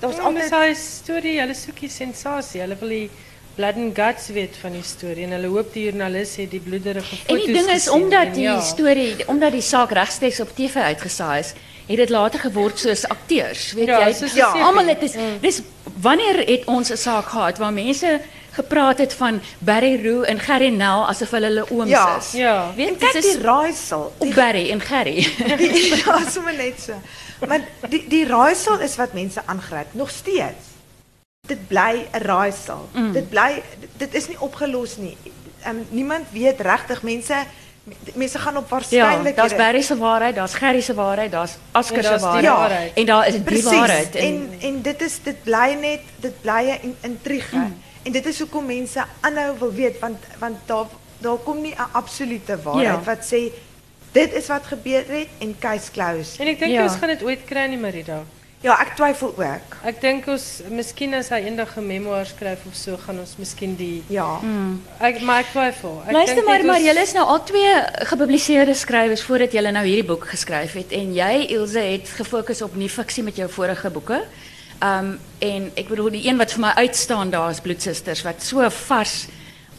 [0.00, 2.60] Daar's Ja, altyd maar sy storie, hulle soek die sensasie.
[2.60, 3.10] Hulle wil die
[3.56, 7.16] blood and guts weet van die storie en hulle hoop die joernalis het die bloederige
[7.16, 8.60] foto's En die ding is gesien omdat die ja.
[8.60, 11.52] storie omdat die saak regstreeks op TV uitgesaai is,
[11.86, 14.12] het dit later geword soos akteurs, weet Ja, jy?
[14.12, 15.60] soos 'n Ja, almal het is dis
[16.00, 18.20] wanneer het ons 'n saak gehad waar mense
[18.52, 22.32] gepraat het van Barry Roo en Gerry Nel asof hulle hulle ooms Ja, is.
[22.32, 22.72] ja.
[22.76, 24.12] Weet en dit kyk is die raaisel.
[24.18, 25.26] op Barry en Gerry.
[26.06, 26.92] Ja, sommer net so.
[27.48, 30.64] Maar die die raaisel is wat mense aangryp nog steeds.
[31.46, 32.88] Dit bly 'n raaisel.
[32.92, 33.12] Mm.
[33.12, 33.62] Dit bly
[33.96, 35.16] dit is nie opgelos nie.
[35.66, 37.34] Um, niemand weet regtig mense
[38.14, 41.96] mense gaan op Ja, waarskynlik daar's Barry se waarheid, daar's Gerry se waarheid, daar's Asker
[41.96, 42.46] En se waarheid.
[42.46, 42.92] waarheid.
[42.94, 43.64] En daar is die Precies.
[43.64, 47.56] waarheid En en dit is dit bly net dit bly 'n in- intrige.
[47.56, 47.76] Mm.
[48.02, 50.86] En dit is hoekom mense aanhou wil weet want want daar
[51.18, 53.14] daar kom nie 'n absolute waarheid Ja.
[53.14, 53.52] wat sê
[54.12, 56.40] dit is wat gebeur het en case closed.
[56.40, 56.82] En ek dink Ja.
[56.82, 58.22] ons gaan dit ooit kry nie Marida.
[58.62, 59.76] Ja, ek twyfel ook.
[59.84, 63.74] Ek dink ons miskien as hy eendag 'n memoir skryf of so gaan ons miskien
[63.76, 64.38] die Ja.
[65.00, 66.02] ek maar ek twyfel.
[66.06, 67.74] Ek Luister dink maar, maar julle is nou al twee
[68.06, 72.76] gepubliseerde skrywers voordat julle nou hierdie boek geskryf het en jy Ilse het gefokus op
[72.76, 74.22] nie fiksie met jou vorige boeke.
[74.82, 78.68] Um en ek bedoel die een wat vir my uitstaan daar is Bloedsusters wat so
[78.70, 79.26] vars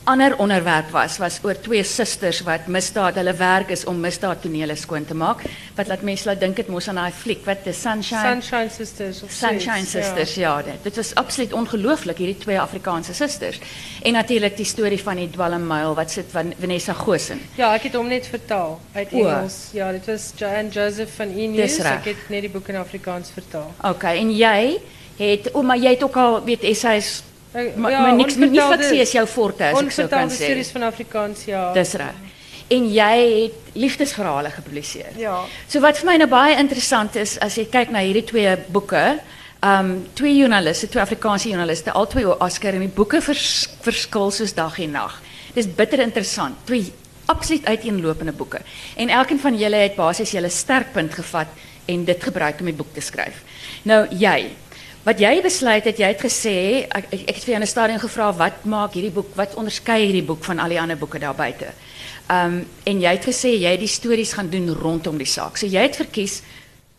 [0.04, 5.06] ander onderwerp was was oor twee susters wat misdaad hulle werk is om misdaadtonele skoon
[5.06, 5.44] te maak
[5.78, 9.24] wat laat mense laat dink dit mos aan daai fliek wat the sunshine Sunshine Sisters
[9.24, 10.62] of Sunshine Sisters, ja.
[10.62, 13.60] dit, dit was absoluut ongelooflik hierdie twee Afrikaanse susters.
[14.04, 17.42] En natuurlik die storie van die dwalmmuil wat sit van Vanessa Goosen.
[17.58, 19.26] Ja, ek het hom net vertaal uit O.
[19.26, 19.60] Engels.
[19.74, 21.80] Ja, dit was Joanne Joseph van E reg.
[21.94, 23.72] Ek het net die boek in Afrikaans vertaal.
[23.94, 24.80] Okay, en jy
[25.18, 27.22] het o, maar jy het ook al weet essays
[27.54, 30.34] Ek- maar, ja, maar niks nie fiksie is jou forte as ek so kan Onvertaalde
[30.34, 30.44] sê.
[30.48, 31.74] stories van Afrikaans, ja.
[31.74, 32.16] Dis reg.
[32.70, 35.12] En jy het liefdesverhale gepubliseer.
[35.18, 35.44] Ja.
[35.68, 39.20] So wat vir my nou baie interessant is as jy kyk na hierdie twee boeke,
[39.64, 44.54] um twee joernaliste, twee Afrikaanse joernaliste, al twee Oscar en die boeke vers, verskil soos
[44.54, 45.22] dag en nag.
[45.54, 46.56] Dis bitter interessant.
[46.66, 46.92] Twee
[47.26, 48.60] absoluut uiteenlopende boeke.
[48.98, 51.48] En elkeen van julle het basies julle sterkpunt gevat
[51.86, 53.44] en dit gebruik om die boek te skryf.
[53.84, 54.50] Nou jy
[55.04, 56.56] Wat jy besluit het, jy het gesê
[56.88, 60.06] ek ek, het vir jou in 'n stadium gevra wat maak hierdie boek, wat onderskei
[60.06, 61.74] hierdie boek van al die ander boeke daar buite.
[62.30, 65.58] Um en jy het gesê jy het die stories gaan doen rondom die saak.
[65.58, 66.42] So jy het verkies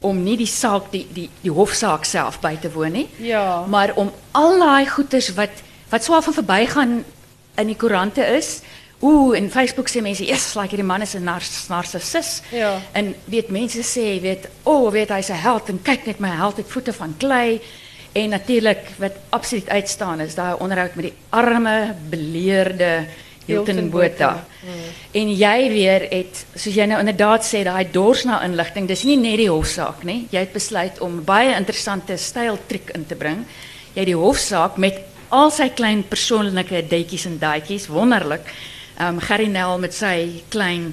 [0.01, 3.65] om nie die saak die die die hofsaak self by te woon nie, Ja.
[3.67, 7.05] maar om al daai goeters wat wat swaar van verbygaan
[7.57, 8.61] in die koerante is.
[9.01, 12.81] Ooh, en Facebook sê mense, "Yes, like hierdie man is 'n nars, narcissus." Ja.
[12.93, 16.29] En weet mense sê, weet, o, oh, weet hy's 'n held en kyk net my
[16.29, 17.61] held het voete van klei.
[18.15, 23.07] En natuurlik wat absoluut uitstaan is daai onderhoud met die arme, beleerde
[23.47, 24.31] Hilton Botha.
[24.33, 24.47] Botha,
[25.11, 28.87] En jy weer het soos jy nou inderdaad sê daai dors na inligting.
[28.89, 30.25] Dis nie net die hofsaak nie.
[30.33, 33.45] Jy het besluit om baie interessante styltriek in te bring.
[33.95, 35.03] Jy het die hofsaak met
[35.35, 38.47] al sy klein persoonlike detjies en daadjies, wonderlik.
[38.99, 40.93] Ehm um, Gerry Nel met sy klein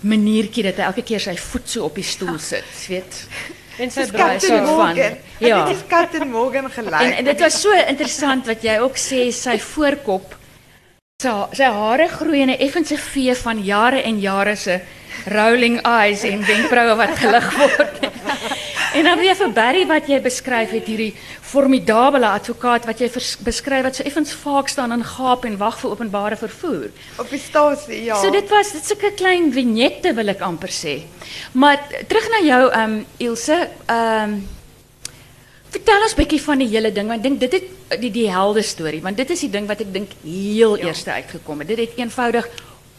[0.00, 3.26] maniertjie dat hy elke keer sy voet op die stoel sit, weet.
[3.78, 4.96] En sy braai so van-.
[5.38, 5.64] Ja.
[5.64, 7.00] Dit is Captain Morgan gelyk.
[7.00, 10.36] En, en dit was so interessant wat jy ook sê sy voorkop
[11.24, 14.80] sy, sy hare groei in 'n effense vee van jare en jare se
[15.26, 18.03] rolling eyes en wenkbroue wat gelig word.
[18.94, 21.10] En dan weer vir Barry wat jy beskryf het hierdie
[21.42, 25.80] formidable advokaat wat jy vers, beskryf wat so effens vaak staan en gaap en wag
[25.80, 26.92] vir openbare vervoer.
[27.18, 28.20] op die stasie, ja.
[28.22, 30.94] So dit was dit sulke klein vignette wil ek amper sê.
[31.58, 34.38] Maar terug na jou ehm um, Ilse, ehm um,
[35.74, 39.02] vertel ons bietjie van die hele ding want dink dit het die die helde storie
[39.02, 40.86] want dit is die ding wat ek dink heel ja.
[40.86, 41.74] eerste uitgekom het.
[41.74, 42.46] Dit het eenvoudig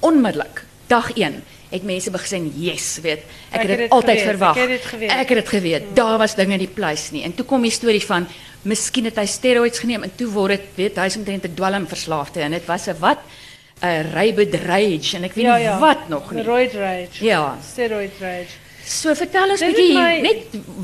[0.03, 3.24] onmiddellik dag 1 het mense begin yes, weet.
[3.52, 4.56] Ek, Ek het dit altyd verwag.
[4.58, 5.12] ek het dit geweet.
[5.12, 5.84] Ek het dit geweet.
[5.95, 7.24] Daar was dinge in die pleis nie.
[7.24, 8.28] En toe kom die storie van
[8.62, 12.39] miskien het hy steroids geneem en toe word dit weet hy is omtrent 'n dwelmverslaafde
[12.41, 13.19] en dit was 'n wat
[13.82, 15.80] 'n rabid rage en ek weet Ja, nie ja.
[15.80, 16.43] wat nog nie.
[16.43, 17.24] Roid rage.
[17.26, 17.58] Ja.
[17.71, 18.54] Steroid rage.
[18.86, 20.38] So vertel ons het bietjie my- net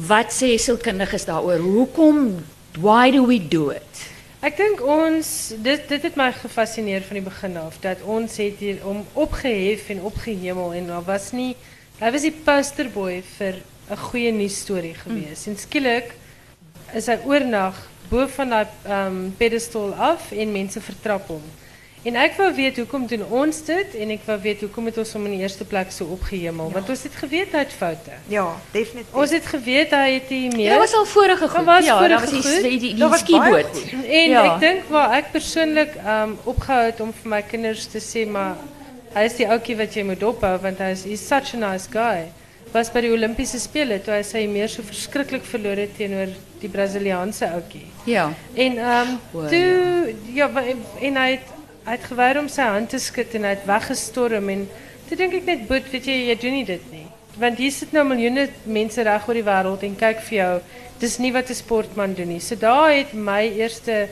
[0.08, 1.58] wat sê sielkundiges daaroor?
[1.60, 2.44] Hoekom
[2.80, 4.10] why do we do it?
[4.42, 5.28] Ek dink ons
[5.62, 9.92] dit dit het my gefassineer van die begin af dat ons het hier om opgehef
[9.94, 11.52] en opgehemel en daar was nie
[12.00, 13.60] hy was die posterboy vir
[13.92, 15.46] 'n goeie nuusstorie geweest.
[15.48, 16.16] En skielik
[16.98, 17.78] is hy oornag
[18.10, 21.44] bo van daai um, pedestal af en mense vertrap hom.
[22.04, 25.12] En ek wou weet hoekom doen ons dit en ek wou weet hoekom het ons
[25.14, 26.72] hom in die eerste plek so opgehemel?
[26.74, 28.16] Want ons het geweet hy het foute.
[28.32, 29.14] Ja, definitief.
[29.14, 31.66] Ons het geweet hy het nie meer Ja, dat was al vorige goed.
[31.68, 33.84] was ja, vorige dat was die, die, die, Dat goed.
[34.10, 34.44] En Ja.
[34.56, 38.56] ek dink waar ek persoonlik um opgehou het om vir my kinders te sê maar
[39.14, 41.88] hy is die ouetjie wat jy moet dophou want hy is he's such a nice
[41.92, 42.32] guy.
[42.74, 46.30] Was by die Olimpiese spele toe hy sy meer so verskriklik verloor het teenoor
[46.62, 47.86] die Braziliaanse ouetjie.
[48.06, 48.30] Ja.
[48.56, 50.50] En um toe ja,
[51.02, 51.40] en hy
[51.86, 54.70] het het geweier om sy hand te skud en het weggestorm en
[55.08, 57.08] toe dink ek net boet, weet jy, jy doen nie dit nie.
[57.42, 60.54] Want hier sit nou miljoene mense reg oor die wêreld en kyk vir jou.
[61.00, 62.40] Dis nie wat 'n sportman doen nie.
[62.40, 64.08] So daar het my eerste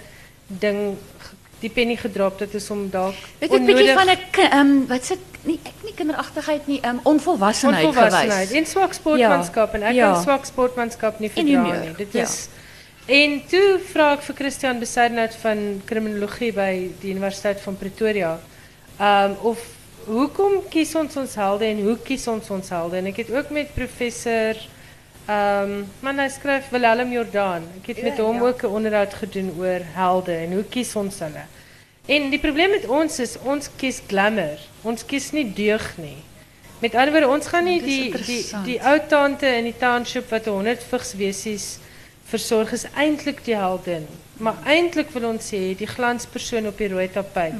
[0.47, 0.97] ding
[1.60, 4.17] die penny gedrop dat is om dalk Dit het 'n bietjie van 'n
[4.51, 8.58] ehm wat sit nie ek nie kinderagtigheid nie, ehm onvolwassenheid, onvolwassenheid gewys.
[8.58, 10.13] en swak sportmanskap en ek Ja.
[10.13, 11.93] kan swak sportmanskap nie verdra nie.
[11.97, 12.23] Dit ja.
[12.23, 12.49] is
[13.09, 18.35] En toe vra ek vir Christian Besaidnout van kriminologie by die Universiteit van Pretoria.
[19.01, 19.63] Um of
[20.05, 22.99] hoekom kies ons ons helde en hoe kies ons ons helde?
[22.99, 24.61] En ek het ook met professor
[25.25, 25.73] um
[26.05, 27.65] man hy skryf Willem Jordaan.
[27.81, 28.29] Ek het met ja.
[28.29, 31.49] ook 'n onderhoud gedoen oor helde en hoe kies ons hulle?
[32.05, 34.61] En die probleem met ons is ons kies glamour.
[34.83, 36.21] Ons kies nie deug nie.
[36.79, 40.29] Met ander woorde, ons gaan nie Dis die die die ou tante in die township
[40.29, 41.79] wat 100 vigswesies
[42.29, 44.07] versorg is eintlik die heldin.
[44.37, 47.53] Maar eintlik wil ons sê die glanspersoon op die rooi tapijt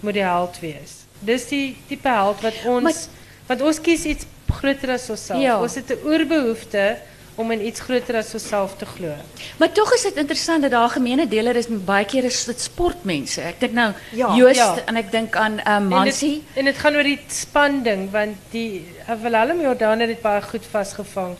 [0.00, 1.04] moet die held wees.
[1.24, 3.06] Dis die tipe held wat ons Maar-
[3.46, 5.40] want ons kies iets groter as onsself.
[5.42, 5.60] Ja.
[5.60, 6.96] Ons het 'n oerbehoefte
[7.36, 9.12] om in iets groter as onsself te glo.
[9.58, 12.44] Maar tog is dit interessant dat daar 'n gemene deler is met baie keer is
[12.44, 13.40] dit sportmense.
[13.40, 14.76] Ek dink nou Ja, Joost ja.
[14.86, 16.42] en ek dink aan um, En dit, Hansie.
[16.54, 20.42] en dit gaan oor die span ding want die uh, Willem Jordaan het dit baie
[20.42, 21.36] goed vasgevang.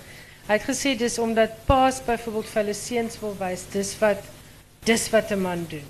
[0.47, 2.01] Hy het gesê dis omdat paas
[2.47, 4.23] vir hulle seuns wil wys dis wat
[4.87, 5.87] dis wat 'n man doen.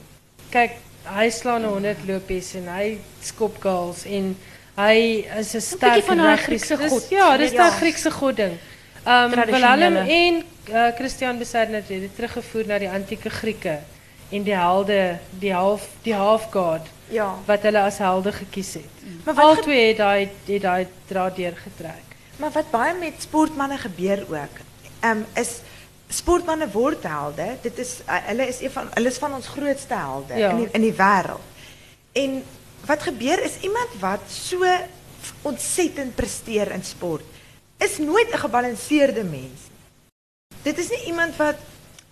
[0.50, 0.72] Kyk,
[1.04, 4.36] hy slaan 'n 100 lopies en hy skop goals en
[4.76, 7.08] hy is 'n sterk van Griekse dis- god.
[7.10, 7.56] Ja, dis Ja.
[7.68, 8.58] daai Griekse god ding.
[9.06, 9.30] Um.
[9.30, 13.78] Willem en uh, Christian Besaidnout het dit teruggevoer na die antieke Grieke
[14.30, 17.34] en die helde, die half die half god Ja.
[17.46, 18.84] wat hulle as helde gekies het.
[19.24, 22.02] Maar Maar wat al twee het daai het daai draad deurgetrek.
[22.36, 24.56] Maar wat baie met sportmanne gebeur ook,
[25.00, 25.60] ehm is
[26.08, 27.56] sportmanne word helde.
[27.62, 30.50] Dit is uh, hulle is een van hulle is van ons grootste helde Ja.
[30.50, 31.42] in die, in die wêreld.
[32.12, 32.42] En
[32.86, 34.64] wat gebeur is iemand wat so
[35.42, 37.24] ontsettend presteer in sport
[37.78, 39.60] is nooit 'n gebalanseerde mens.
[40.62, 41.56] Dit is nie iemand wat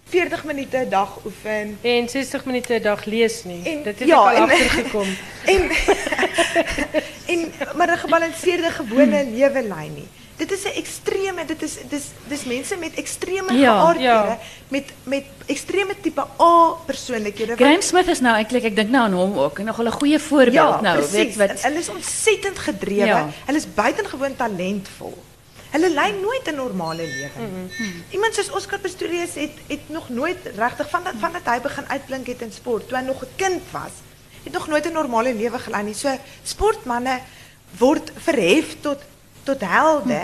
[0.08, 3.62] 40 minute 'n dag oefen En 60 minute 'n dag lees nie.
[3.64, 5.08] En- Dit het ja, al agtergekom.
[5.54, 5.70] en
[7.26, 10.08] en maar 'n gebalanseerde gewone lewe lei nie.
[10.36, 13.72] Dit is 'n extreme dit is dis dis mense met extreme Ja.
[13.78, 14.38] geaardhede Ja.
[14.68, 17.56] met met extreme tipe A persoonlikhede.
[17.56, 20.18] Graham Smith is nou eintlik ek dink nou aan hom ook en nog 'n goeie
[20.18, 21.14] voorbeeld ja, nou, precies.
[21.16, 23.06] weet wat En Hulle is ontsettend gedrewe.
[23.06, 23.28] Ja.
[23.44, 25.18] Hulle is buitengewoon talentvol.
[25.74, 27.92] Hulle lei nooit 'n normale lewe nie.
[28.10, 31.88] Iemand soos Oscar Pistorius het het nog nooit regtig van dat van dat hy begin
[31.88, 33.94] uitblink het in sport toe hy nog 'n kind was.
[34.44, 35.94] Het nog nooit 'n normale lewe gelei nie.
[35.94, 36.08] So
[36.42, 37.20] sportmanne
[37.78, 39.02] word verhef tot
[39.42, 40.20] tot helde,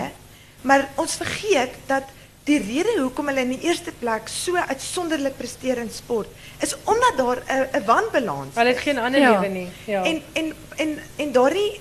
[0.61, 2.03] maar ons vergeet dat
[2.43, 6.27] die rede hoekom hulle in die eerste plek so uitsonderlik presteer in sport
[6.59, 9.31] is omdat daar 'n 'n wanbalans Hulle het geen ander Ja.
[9.39, 9.69] lewe nie.
[9.85, 10.03] Ja.
[10.03, 11.79] en en en en daardie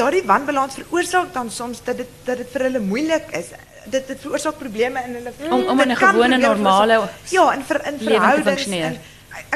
[0.00, 3.52] daardie wanbalans veroorsaak dan soms dat dit dat dit vir hulle moeilik is.
[3.94, 6.96] Dit dit veroorsaak probleme in hulle Om- om in 'n gewone, normale
[7.36, 9.00] ja, en vir in verhoudings en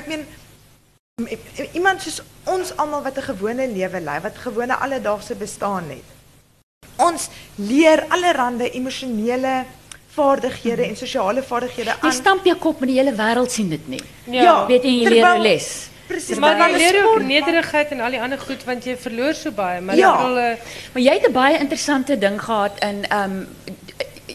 [0.00, 0.24] ek meen
[1.78, 6.08] iemand soos ons almal wat 'n gewone lewe lei, wat gewone alledaagse bestaan het.
[6.96, 9.64] Ons leer allerlei emosionele
[10.14, 12.12] vaardighede en sosiale vaardighede jy aan.
[12.12, 14.02] stamp jou kop met die hele wêreld sien dit nie.
[14.30, 14.66] Ja.
[14.66, 15.88] Weet jy jy leer jou les.
[16.08, 18.96] Maar terwyl jy 'n leer ook sport- nederigheid en al die ander goed want jy
[18.96, 20.12] verloor so baie, maar Ja.
[20.12, 20.56] ek bedoel eh,
[20.92, 23.48] Maar jy het 'n baie interessante ding gehad in ehm um,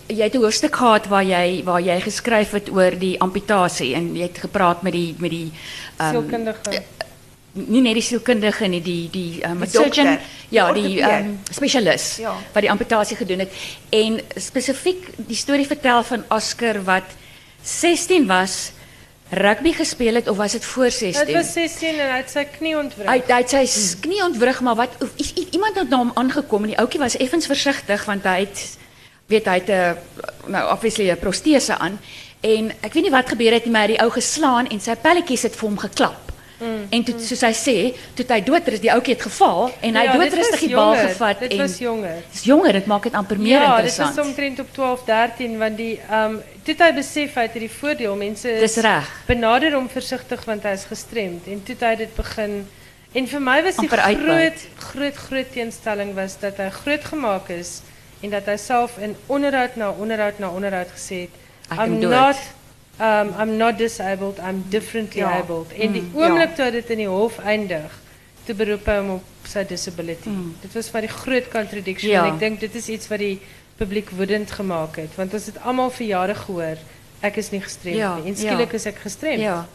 [0.07, 4.15] jy het 'n hoofstuk gehad waar jy waar jy geskryf het oor die amputasie en
[4.15, 5.51] jy het gepraat met die met die
[5.97, 6.81] ehm sielkundige.
[7.53, 10.17] nie net die sielkundige nie, die die um, Die surgeon,
[10.49, 12.33] ja, die um, spesialis Ja.
[12.53, 13.51] wat die amputasie gedoen het
[13.89, 17.03] en spesifiek die storie vertel van Oscar wat
[17.63, 18.71] 16 was,
[19.29, 21.25] rugby gespeel het of was dit voor 16?
[21.25, 23.05] Dit was 16 en hy het sy knie ontwrig.
[23.09, 26.11] Hy hy het sy knie ontwrig, maar wat of, i- i- iemand het na hom
[26.13, 28.77] aangekom en die ouetjie was effens versigtig want hy het
[29.29, 29.97] weet hy het 'n
[30.51, 31.99] nou obviously 'n protese aan
[32.41, 34.79] en ek weet nie wat gebeur het nie, maar hy het die ou geslaan en
[34.79, 36.31] sy pelletjies het vir hom geklap.
[36.59, 37.75] Mm, en toe soos hy sê,
[38.15, 41.09] toe het hy doodrus die ouetjie het geval en hy Ja, doodrustig die bal jonger,
[41.09, 42.17] gevat dit en was jonger.
[42.31, 44.09] Dis jonger, dit maak dit amper meer ja, interessant.
[44.15, 47.41] dit was omtrent op 12, 13 want die ehm um, toe het hy besef hy
[47.47, 49.07] het hierdie voordeel mense is Dis reg.
[49.27, 52.67] benader hom versigtig want hy is gestremd en toe het hy dit begin
[53.15, 54.59] en vir my was die groot
[54.91, 57.81] groot groot teenstelling was dat hy groot gemaak is
[58.21, 61.35] en dat hy self in onderhoud na onderhoud na onderhoud gesê het
[61.71, 62.58] Ek kan I'm do not it."
[62.99, 65.39] Um I'm not disabled, I'm differently Ja.
[65.39, 65.71] abled.
[65.73, 66.63] En die Mm, oomblik ja.
[66.63, 67.91] toe dit in die hof eindig,
[68.45, 70.29] toe beroep hy hom op sy disability.
[70.61, 72.25] Dit was maar die groot contradiction Ja.
[72.25, 73.39] en ek dink dit is iets wat die
[73.77, 76.77] publiek woedend gemaak het want ons het almal vir jare gehoor
[77.21, 78.35] ek is nie gestremd Ja, nie en ja.
[78.35, 79.39] skielik is ek gestremd.
[79.41, 79.67] Ja.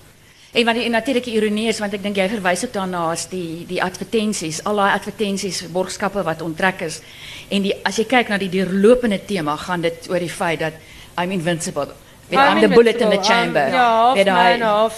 [0.52, 3.64] En wat die natuurlike ironie is want ek dink jy verwys ook daarna as die
[3.68, 7.00] die advertensies, al daai advertensies, borgskappe wat onttrek is.
[7.48, 10.72] En die as jy kyk na die deurlopende tema gaan dit oor die feit dat
[11.18, 11.88] I'm invincible.
[12.30, 13.68] I'm I'm the bullet in the I'm- chamber.
[13.68, 14.92] ja, hy- man, Wat-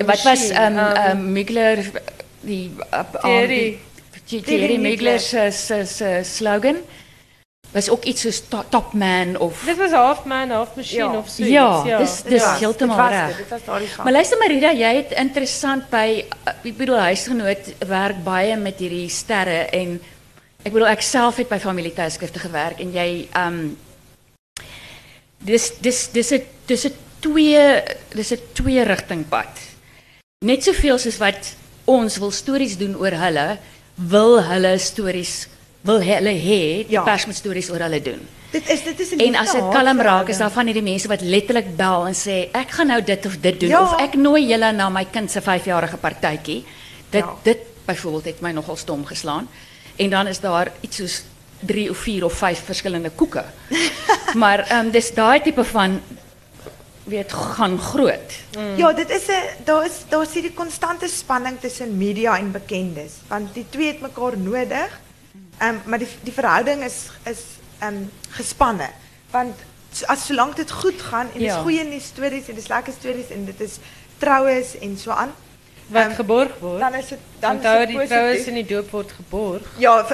[0.00, 0.78] um, Wat was um, um,
[1.10, 1.76] um, Mugler
[2.40, 3.78] die uh, Thierry.
[4.12, 5.18] die- die- Thierry Mugler.
[6.24, 6.76] Slogan
[7.72, 11.18] was ook iets soos to- top man of Dit was half man, half machine Ja.
[11.18, 11.52] of zoiets.
[11.52, 11.98] Ja, ja.
[11.98, 13.36] dis dis heeltemal reg.
[13.36, 14.04] Dit was daardie gang.
[14.04, 19.08] Maar luister Marida, jy het interessant by uh, ek bedoel huisgenoot werk baie met hierdie
[19.12, 20.00] sterre en
[20.64, 23.76] ek bedoel ek self het by familietydskrifte gewerk en jy um
[25.38, 27.82] dis dis dis 'n dis 'n twee
[28.14, 29.48] dis 'n twee rigting pad.
[30.44, 33.58] Net soveel soos wat ons wil stories doen oor hulle,
[33.94, 35.48] wil hulle stories
[35.80, 37.02] wil hulle hê die Ja.
[37.02, 38.20] pers moet stories oor hulle doen.
[38.50, 41.08] Dit is dit is 'n En as dit kalm raak, is daar van hierdie mense
[41.08, 43.82] wat letterlik bel en sê ek gaan nou dit of dit doen Ja.
[43.82, 46.64] of ek nooi julle na my kind se 5-jarige partytjie.
[47.10, 47.34] Dit Ja.
[47.42, 49.48] dit byvoorbeeld het my nogal stom geslaan.
[49.96, 51.22] En dan is daar iets soos
[51.66, 53.44] 3 of 4 of 5 verskillende koeke.
[54.42, 56.00] maar ehm um, dis daai tipe van
[57.04, 58.32] weet gaan groot.
[58.76, 63.12] Ja, dit is 'n daar is daar is hierdie konstante spanning tussen media en bekendes,
[63.26, 65.00] want die twee het mekaar nodig.
[65.58, 67.40] Ehm maar die die verhouding is is
[67.78, 67.94] ehm
[68.28, 68.88] gespanne,
[69.30, 69.54] want
[70.06, 71.62] as solank dit goed gaan en dis Ja.
[71.62, 73.78] goeie nuus stories en dis lekker stories en dit is
[74.18, 75.32] troues en so aan,
[75.88, 76.80] Wat geborg word.
[76.80, 79.62] dan is dit dan Onthou is dit die troues en die doop word geborg.
[79.78, 80.06] Ja,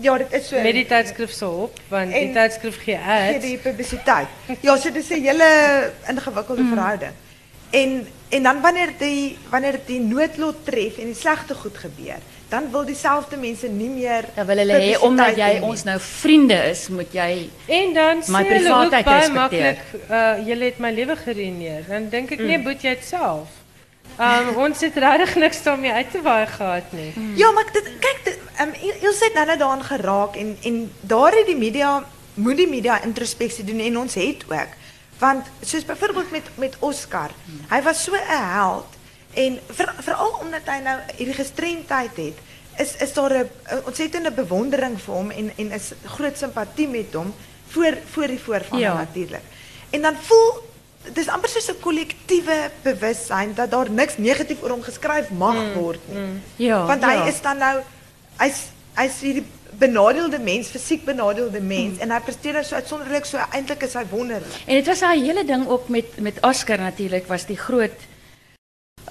[0.00, 0.60] ja, dit is so.
[0.60, 3.44] Met die tydskrif se hulp, want die tydskrif gee gee ads.
[3.44, 4.28] die publisiteit.
[4.60, 7.12] Ja, so dis 'n hele ingewikkelde verhouding.
[7.70, 12.70] En en dan wanneer die wanneer die noodlot tref en die slegte goed gebeur, dan
[12.70, 15.62] wil dieselfde mense nie meer Dan wil hulle hê omdat nie.
[15.62, 19.32] ons nou vriende is, moet jy En dan My hulle ook baie respekteer.
[19.32, 19.78] maklik,
[20.10, 21.84] uh julle het my lewe geruïneer.
[21.88, 23.61] Dan dink ek nee, boet jy dit self.
[24.20, 27.12] Um ons het regtig niks daarmee uit te waai gehad nie.
[27.34, 30.92] Ja, maar dit kyk dit ehm um, Ilse het nou net daaraan geraak en en
[31.00, 34.68] daar het die media moet die media introspeksie doen en ons het ook.
[35.18, 37.30] Want soos byvoorbeeld met met Oscar,
[37.68, 38.86] hy was so 'n held
[39.34, 39.58] en
[40.00, 42.36] veral omdat hy nou hierdie gestremdheid het,
[42.78, 47.12] is is daar 'n 'n ontsettende bewondering vir hom en en is groot simpatie met
[47.14, 47.34] hom
[47.68, 48.94] voor voor die voorval Ja.
[48.94, 49.42] natuurlik.
[49.90, 50.70] En dan voel
[51.14, 56.00] dis amper soos 'n kollektiewe bewussyn dat daar niks negatief oor hom geskryf mag word
[56.08, 56.40] nie.
[56.56, 57.26] ja, Want hy ja.
[57.26, 57.80] is dan nou
[58.38, 59.44] hy's hy's hierdie
[59.78, 64.62] benadeelde mens, fisiek benadeelde mens en hy presteer so uitsonderlik, so eintlik is hy wonderlik.
[64.66, 67.96] En dit was daai hele ding ook met met Oscar natuurlik was die groot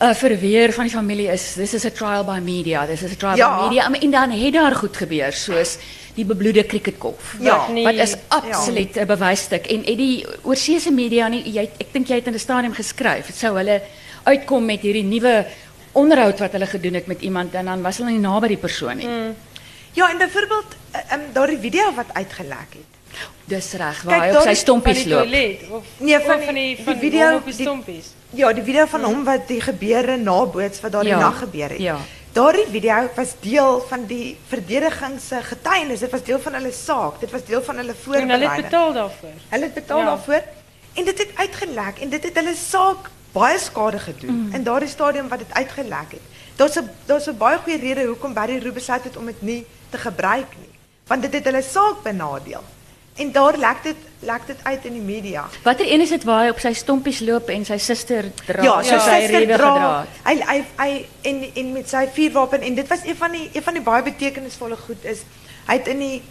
[0.01, 2.85] uh verweer van die familie is this is a trial by media.
[2.85, 3.55] This is a trial Ja.
[3.57, 3.89] by media.
[3.89, 5.77] Maar- En dan het daar goed gebeur soos
[6.15, 7.19] die bebloede cricketkop.
[7.39, 7.67] Ja.
[7.83, 12.15] Wat is absoluut 'n bewysstuk en en die oorseese media nie jy ek dink jy
[12.15, 13.29] het in 'n stadium geskryf.
[13.35, 13.81] Sou hulle
[14.23, 15.45] uitkom met hierdie nuwe
[15.91, 18.97] onderhoud wat hulle gedoen het met iemand en dan was hulle nie naby die persoon
[18.97, 19.07] nie.
[19.07, 19.35] Mm.
[19.93, 22.90] Ja, en byvoorbeeld ehm um, daardie video wat uitgelek het.
[23.45, 25.19] Dis reg, waar hy op daar sy stompies die loop.
[25.27, 28.05] toilet of Nee, van of die- van die die video, op die die- stompies.
[28.29, 31.79] Ja, die video van hom wat die gebeure naboots wat daardie Ja, nag gebeur het.
[31.79, 31.97] ja.
[32.33, 35.99] Daardie video was deel van die verdediging se getuienis.
[35.99, 37.19] Dit was deel van hulle saak.
[37.19, 38.39] Dit was deel van hulle En voorbereiding.
[38.41, 39.29] hulle het betaal daarvoor.
[39.49, 40.05] Hulle het betaal Ja.
[40.05, 40.43] daarvoor
[40.93, 44.53] en dit het uitgelek en dit het hulle saak baie skade gedoen mm.
[44.55, 46.21] in daardie stadium wat dit uitgelek het.
[46.55, 49.65] Daar's 'n daar's 'n baie goeie rede hoekom Barry Roo besluit het om dit nie
[49.89, 50.69] te gebruik nie,
[51.07, 52.63] want dit het hulle saak benadeel.
[53.15, 55.47] En daar lek dit lek dit uit in die media.
[55.63, 58.63] Watter een is dit waar hy op sy stompies loop en sy suster dra?
[58.63, 59.71] Ja, sy soos hy suster rewe dra.
[59.73, 60.19] gedra het?
[60.27, 63.65] Hy hy hy en en met sy vuurwapen en dit was een van die een
[63.65, 65.25] van die baie betekenisvolle goed is
[65.67, 66.21] hy het in die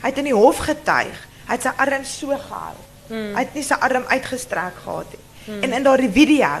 [0.00, 1.26] hy het in die hof getuig.
[1.48, 2.76] Hy het sy arm so gehou.
[3.08, 3.32] Hmm.
[3.34, 5.58] Hy het nie sy arm uitgestrek gehad nie.
[5.64, 6.60] En in daardie video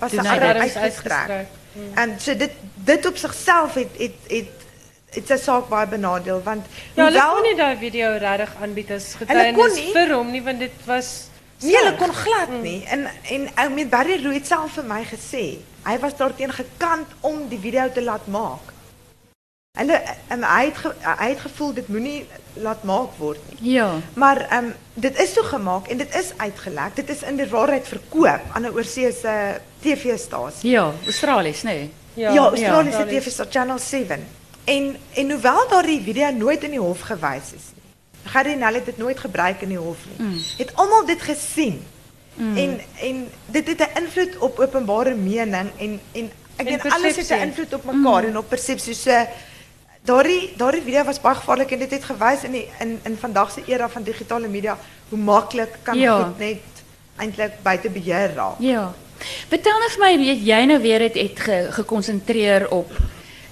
[0.00, 1.30] was sy arm uitgestrek.
[1.30, 1.64] uitgestrek.
[1.94, 4.55] En so dit dit op sigself het het het
[5.16, 9.14] het sy saak baie benadeel want Ja, hulle kon nie daai video regtig aanbied as
[9.16, 11.14] kon getuienis vir hom nie want dit was
[11.64, 12.84] Nee, hulle kon glad nie.
[12.92, 15.46] En en ou met Barry Rood self vir my gesê.
[15.86, 18.72] hy was daarteen gekant om die video te laat maak.
[19.78, 20.00] Hulle
[20.32, 22.26] um, hy het ge, hy het gevoel dit moenie
[22.64, 23.72] laat maak word nie.
[23.76, 23.90] Ja.
[24.14, 26.96] Maar ehm um, dit is so gemaak en dit is uitgelek.
[26.96, 30.70] Dit is in die waarheid verkoop aan 'n oorseese TV-stasie.
[30.70, 31.90] Ja, Australies, nee.
[32.14, 34.26] Ja, ja Australiese TV-stasie Channel 7.
[34.66, 37.84] En en hoewel daardie video nooit in die hof gewys is nie.
[38.32, 40.26] Gardinal het dit nooit gebruik in die hof nie.
[40.26, 40.40] Mm.
[40.58, 41.76] Het almal dit gesien.
[42.34, 42.56] Mm.
[42.56, 47.30] En en dit het 'n invloed op openbare mening en en ek dink alles het
[47.30, 48.28] 'n invloed op mekaar mm.
[48.28, 48.94] en op persepsie.
[48.94, 49.26] So
[50.02, 53.50] daardie daardie video was baie gevaarlik en dit het gewys in die in in vandag
[53.50, 56.22] se era van digitale media hoe maklik kan ja.
[56.22, 56.62] goed net
[57.16, 58.58] eintlik buite beheer raak.
[58.58, 58.94] Ja.
[59.48, 62.92] Vertel nou vir my, weet jy nou weer het het ge, gekonsentreer op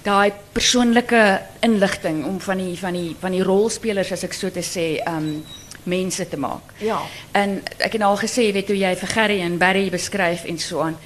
[0.05, 1.21] daai persoonlike
[1.65, 5.45] inligting om van die van die van die rolspelers as ek so te sê, um
[5.85, 6.73] mense te maak.
[6.81, 7.03] Ja.
[7.37, 10.85] En ek het al gesê, weet hoe jy vir Gerry en Barry beskryf en so
[10.85, 10.97] aan.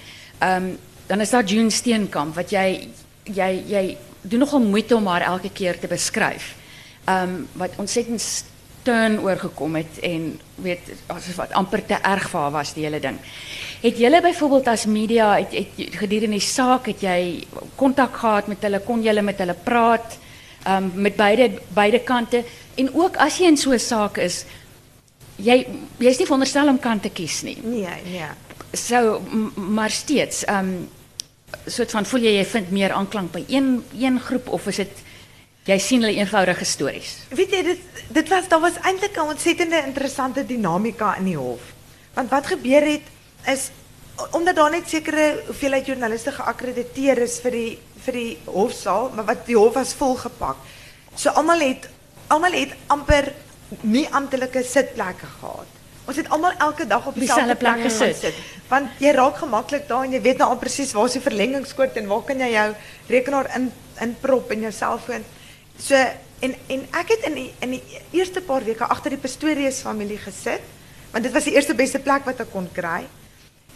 [0.43, 0.77] Um
[1.09, 2.89] dan is daar June Steenkamp wat jy
[3.25, 3.83] jy jy
[4.23, 6.55] doen nogal moeite om haar elke keer te beskryf.
[7.09, 8.23] Um wat ontsettend
[8.89, 10.29] steun oorgekom het en
[10.65, 13.19] weet asof wat amper te erg vir haar was die hele ding.
[13.83, 17.45] Het julle byvoorbeeld as media het, het gedurende die saak het jy
[17.77, 20.19] kontak gehad met hulle, kon julle met hulle praat?
[20.69, 22.43] Um met beide beide kante
[22.77, 24.45] en ook as jy in so 'n saak is,
[25.37, 25.67] jy
[25.99, 27.59] jy's nie veronderstel om kant te kies nie.
[27.63, 28.31] Nee, nee.
[28.73, 29.23] So
[29.55, 30.89] maar steeds, um
[31.67, 35.07] soort van voel jy jy vind meer aanklank by een een groep of is dit
[35.69, 37.15] jy sien hulle eenvoudige stories?
[37.37, 41.61] Weet jy dit dit was daar was eintlik 'n ontsettende interessante dinamika in die hof.
[42.15, 43.07] Want wat gebeur het
[43.47, 43.71] is
[44.31, 49.47] omdat daar net sekere hoeveelheid joernaliste geakkrediteer is vir die vir die hofsaal, maar wat
[49.47, 50.57] die hof was volgepak.
[51.15, 51.89] So almal het
[52.29, 53.33] almal het amper
[53.81, 55.67] nie amptelike sitplekke gehad.
[56.09, 58.35] Ons het almal elke dag op dieselfde plek gesit.
[58.69, 61.97] Want jy raak gemaklik daar en jy weet nou al presies waar is die verlengingskoord
[61.97, 62.69] en waar kan jy jou
[63.09, 65.25] rekenaar in inprop en jou selfoon.
[65.79, 65.95] So
[66.39, 70.19] en en ek het in die in die eerste paar weke agter die Pastorius familie
[70.19, 70.63] gesit
[71.11, 73.07] want dit was die eerste beste plek wat ek kon kry.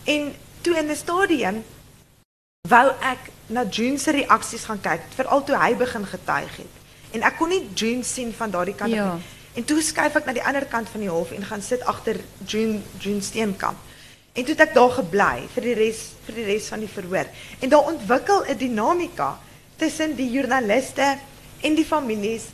[0.04, 1.62] En toe in 'n stadium
[2.68, 6.74] wou ek na June se reaksies gaan kyk, veral toe hy begin getuig het.
[7.12, 9.06] En ek kon nie June sien van daardie kant ja.
[9.06, 9.24] af nie.
[9.54, 12.20] En toe skuif ek na die ander kant van die hof en gaan sit agter
[12.46, 13.78] June June Steenkamp.
[14.32, 17.28] En toe het ek daar gebly vir die res vir die res van die verhoor.
[17.60, 19.38] En daar ontwikkel 'n dinamika
[19.76, 21.18] tussen die joernaliste
[21.62, 22.50] en die families.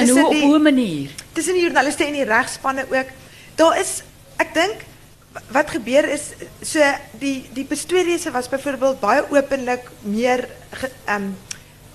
[0.00, 1.10] En hoe op hoe manier?
[1.32, 3.12] Tussen die joernaliste en die regspanne ook.
[3.60, 4.00] Daar is
[4.40, 4.84] ek dink
[5.52, 6.80] wat gebeur is so
[7.20, 10.46] die die Pastoriese was byvoorbeeld baie openlik meer
[11.06, 11.32] ehm um,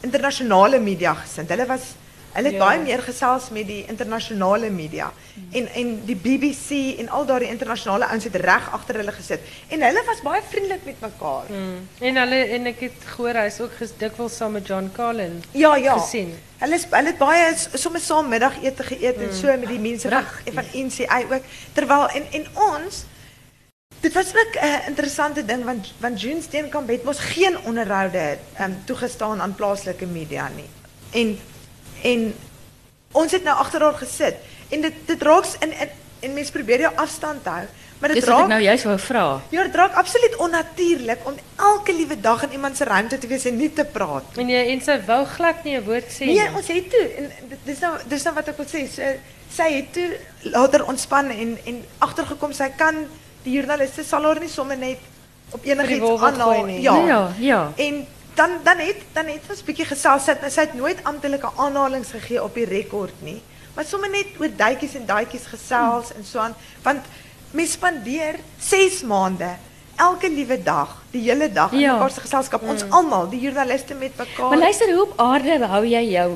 [0.05, 1.49] internasionale media gesind.
[1.49, 1.95] Hulle was
[2.37, 2.65] Hulle het ja.
[2.67, 5.07] baie meer gesels met die internasionale media
[5.57, 9.85] en en die BBC en al daardie internasionale ouens het reg agter hulle gesit en
[9.87, 11.49] hulle was baie vriendelik met mekaar.
[11.49, 11.79] Mm.
[12.09, 15.41] En hulle en ek het gehoor hy's ook dikwels saam met John Carlin.
[15.51, 15.97] Ja, ja.
[15.97, 16.35] gesien.
[16.61, 19.27] Hulle hulle het baie soms saam middagete geëet mm.
[19.27, 20.31] en so met die mense van
[20.61, 23.05] van NCI ook terwyl en en ons
[23.99, 28.37] Dit was ook 'n uh, interessante ding want want June Steenkamp het mos geen onderhoude
[28.61, 30.69] um, toegestaan aan plaaslike media nie.
[31.11, 31.39] En
[32.03, 32.33] En
[33.11, 34.35] ons het nou agter haar gesit
[34.69, 35.89] en dit dit raaks in en,
[36.19, 37.65] en mense probeer jou afstand hou.
[37.99, 39.23] Maar dit raak nou juist wou vra.
[39.49, 43.45] Ja, dit raak absoluut onnatuurlik om elke liewe dag in iemand se ruimte te wees
[43.45, 44.37] en nie te praat.
[44.37, 46.37] En jy en sy wou glad nie 'n woord sê nie.
[46.37, 47.31] Nee, ons het toe en
[47.63, 48.87] dis nou dis nou wat ek wil sê.
[48.87, 49.15] Sy,
[49.49, 50.09] sy het toe
[50.41, 53.07] later ontspan en en agtergekom sy kan
[53.43, 54.99] die joernaliste sal haar nie sommer net
[55.51, 56.81] op enigiets aanhaal nie.
[56.81, 57.71] Ja, ja, ja.
[57.75, 58.05] En
[58.37, 60.27] dan dan het dan het ons bietjie gesels.
[60.29, 63.39] Sit sy het nooit amptelike aanhalings gegee op die rekord nie.
[63.75, 66.55] Maar sommer net oor duitjies en daadjies gesels en so aan.
[66.85, 67.05] Want
[67.51, 69.55] mens spandeer 6 maande
[69.97, 71.93] elke liewe dag die hele dag in ja.
[71.97, 72.61] mekaar se geselskap.
[72.61, 72.93] Ons mm.
[72.93, 74.49] almal die joernaliste met mekaar.
[74.49, 76.29] Maar luister hoe op aarde hou jy jou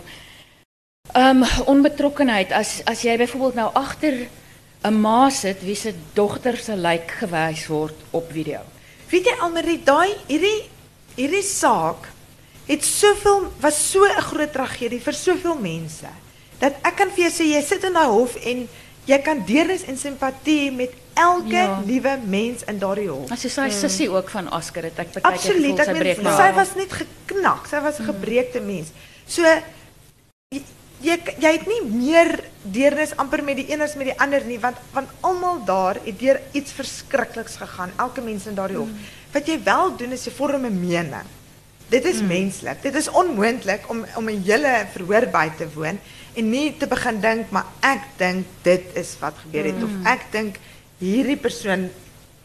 [1.17, 2.53] um onbetrokkenheid?
[2.55, 4.25] As as jy byvoorbeeld nou agter
[4.81, 8.61] 'n ma sit wie se dogter se lijk gewys word op video.
[9.09, 10.70] Weet jy Almarie daai hierdie
[11.15, 12.09] hierdie saak
[12.67, 16.07] het soveel was so 'n groot tragedie vir soveel mense
[16.59, 18.67] dat ek kan vir jou sê jy sit in daai hof en
[19.05, 21.81] jy kan deernis en simpatie met elke ja.
[21.85, 23.31] liewe mens in daardie hof.
[23.33, 23.79] As jy sy hmm.
[23.81, 26.35] sussie ook van Oscar het ek baie keer gevoel sy breek nou.
[26.37, 28.13] Sy was net geknak, sy was 'n hmm.
[28.13, 28.93] gebreekte mens.
[29.25, 29.43] So
[31.01, 32.29] jy jy het nie meer
[32.61, 36.19] deernis amper met die een as met die ander nie want want almal daar het
[36.19, 39.09] deur iets verskrikliks gegaan elke mens in daardie hof mm.
[39.33, 41.29] Wat jy wel doen is jy vorm 'n mening
[41.89, 42.27] dit is mm.
[42.27, 45.99] menslik dit is onmoontlik om om 'n hele verhoor by te woon
[46.35, 49.83] en nie te begin dink maar ek dink dit is wat gebeur het mm.
[49.83, 50.59] of ek dink
[50.99, 51.89] hierdie persoon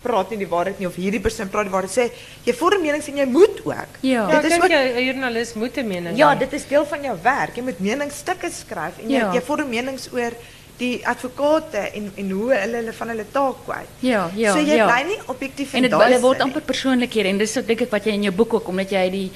[0.06, 1.94] praat nie die waarheid nie of hierdie persoon praat die waarheid.
[1.94, 2.06] Sê
[2.46, 3.98] jy vorm menings en jy moet ook.
[4.06, 4.26] Ja.
[4.34, 7.56] Dit is jy 'n joernalis moet 'n mening Ja, dit is deel van jou werk.
[7.56, 9.32] Jy moet meningsstukke skryf en jy Ja.
[9.32, 10.32] jy vorm menings oor
[10.78, 13.88] die advokate en en hoe hulle hulle van hulle taak kwyt.
[14.00, 14.86] Ja, ja, so jy ja.
[14.86, 18.12] bly nie objektief En dit hulle word amper persoonlikhede en dis dink ek wat jy
[18.12, 19.30] in jou boek ook omdat jy die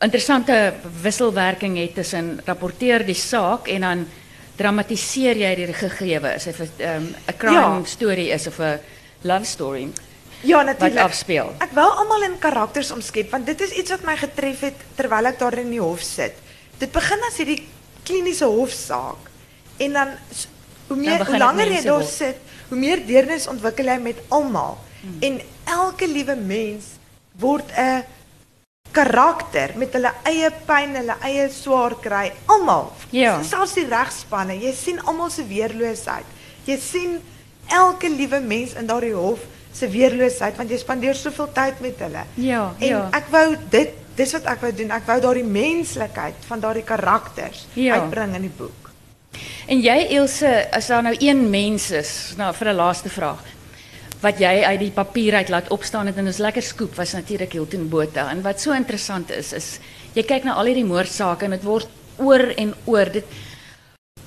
[0.00, 4.06] interessante wisselwerking het tussen rapporteer die saak en dan
[4.56, 7.84] dramatiseer jy die gegewe of dit um, 'n crime Ja.
[7.84, 8.78] story is of 'n
[9.22, 9.88] love story
[10.42, 10.98] Ja, wat natuurlik.
[11.04, 11.52] afspeel.
[11.60, 15.26] Ek wou almal in karakters omskep want dit is iets wat my getref het terwyl
[15.26, 16.32] ek daar in die hof sit.
[16.78, 17.66] Dit begin as hierdie
[18.04, 19.28] kliniese hofsaak
[19.78, 20.08] en dan
[20.90, 22.36] hoe meer langer mense daar sit,
[22.68, 24.78] hoe meer deernis ontwikkel jy met almal.
[25.24, 25.38] En
[25.70, 26.96] elke liewe mens
[27.38, 28.02] word 'n
[28.92, 32.90] karakter met hulle eie pyn, hulle eie swaar kry, almal.
[33.14, 33.36] Ja.
[33.46, 36.26] Selfs die regspanne, jy sien almal se weerloosheid.
[36.66, 37.20] Jy sien
[37.70, 39.38] elke liewe mens in daardie hof
[39.72, 42.24] se weerloosheid want jy spandeer soveel tyd met hulle.
[42.34, 43.08] Ja, En ja.
[43.14, 44.90] ek wou dit dis wat ek wou doen.
[44.90, 47.94] Ek wou daardie menslikheid van daardie karakters Ja.
[48.00, 48.79] uitbring in die boek.
[49.66, 53.44] En jy Ilse, as daar nou een mens is, nou vir 'n laaste vraag,
[54.20, 57.52] wat jy uit die papier uit laat opstaan het en ons lekker skoep was natuurlik
[57.52, 58.30] Hilton Botha.
[58.30, 59.78] En wat so interessant is is
[60.12, 63.24] jy kyk na al hierdie moordsake en dit word oor en oor dit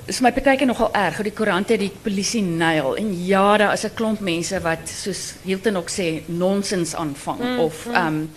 [0.08, 0.32] is my
[0.66, 4.89] nogal erg die koerante die polisie nyl en ja daar is 'n klomp mense wat
[4.89, 8.30] soos Hilton ook sê nonsens aanvang mm, of ehm um,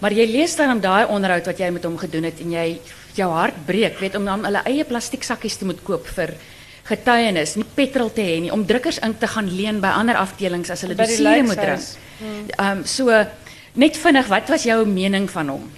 [0.00, 2.66] maar jy lees dan om daai onderhoud wat jy met hom gedoen het en jy
[3.18, 6.34] jou hart breek weet om dan hulle eie plastiek sakkies te moet koop vir
[6.90, 10.72] getuienis, nie petrol te hê nie, om drukkers ink te gaan leen by ander afdelings
[10.72, 11.84] as hulle dossiere moet druk.
[11.84, 12.56] lijkhuis.
[12.56, 13.24] Ehm um, so
[13.78, 15.68] net vinnig, wat was jou mening van hom?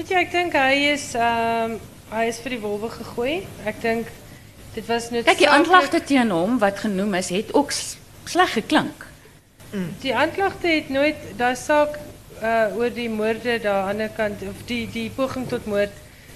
[0.00, 1.78] Weet jy, ek dink hy is ehm
[2.12, 3.34] hy is vir die wolwe gegooi.
[3.64, 4.10] Ek dink
[4.74, 9.06] dit was net Kyk, die aanklagte teen hom wat genoem is, het ook sleg geklink.
[10.02, 11.96] Die aanklagte het nooit daai saak
[12.42, 15.94] uh oor die moorde daar aan die kant of die die poging tot moord,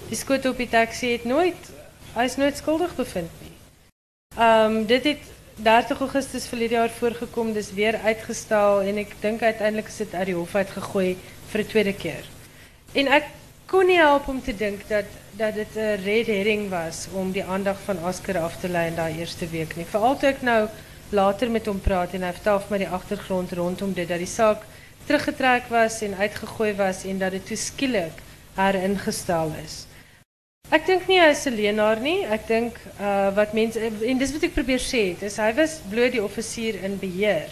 [0.09, 1.73] die skoot op die taxi het nooit
[2.17, 3.55] hy's nooit skuldig bevind nie.
[4.37, 9.89] Ehm dit het 30 Augustus verlede jaar voorgekom, dis weer uitgestel en ek dink uiteindelik
[9.89, 11.17] is dit uit die hof uitgegooi
[11.53, 12.25] vir tweede keer.
[12.93, 13.31] En ek
[13.67, 17.45] kon nie help om te dink dat dat dit 'n red herring was om die
[17.45, 19.85] aandag van Oscar af te lei in eerste week nie.
[19.85, 20.69] Veral toe nou
[21.11, 24.63] later met hom praat en hy vertel vir my die rondom dit dat die saak
[25.07, 28.23] teruggetrek was en uitgegooi was en dat dit toe skielik
[28.57, 29.85] heringestel is.
[30.71, 32.25] Ek dink nie hy is 'n leenaar nie.
[32.27, 35.81] Ek dink uh wat mense en dis wat ek probeer sê, het, is hy was
[35.91, 37.51] bloot die offisier in beheer.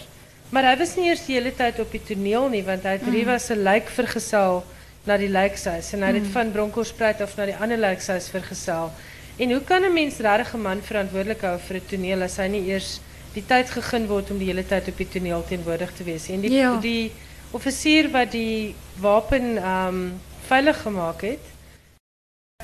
[0.51, 3.07] Maar hy was nie eers die hele tyd op die toneel nie want hy het
[3.07, 4.63] Riva se lijk vergesel
[5.05, 8.91] na die lijkhuis en hy het dit van Bronkhorstspruit af na die ander lijkhuis vergesel.
[9.37, 10.19] En hoe kan 'n mens
[10.53, 12.99] 'n man verantwoordelik hou vir 'n toneel as hy nie eers
[13.33, 16.35] die tyd gegee word om die hele tyd op die toneel teenwoordig te nie?
[16.35, 16.77] En die Ja.
[16.79, 17.11] die
[17.55, 20.07] offisier wat die wapen ehm um,
[20.45, 21.45] veilig gemaak het,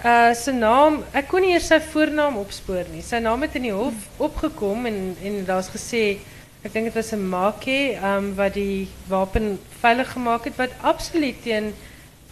[0.01, 3.03] Uh sy naam, ek kon eers sy voornaam opspoor nie.
[3.05, 6.17] Sy naam het in die hof opgekom en en daar's gesê
[6.63, 11.43] ek dink dit was 'n Makie um wat die wapen veilig gemaak het wat absoluut
[11.43, 11.73] teen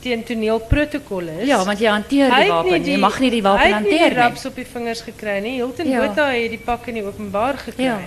[0.02, 1.48] teen toneelprotokol is.
[1.48, 3.74] Ja, want jy hanteer Hy die het wapen, jy mag nie die wapen hy het
[3.76, 4.10] hanteer nie.
[4.10, 4.18] nie.
[4.24, 5.56] raps op die vingers gekry nie.
[5.60, 6.08] Hilton Ja.
[6.08, 7.84] Botha het die pak in die openbaar gekry.
[7.84, 8.00] Ja.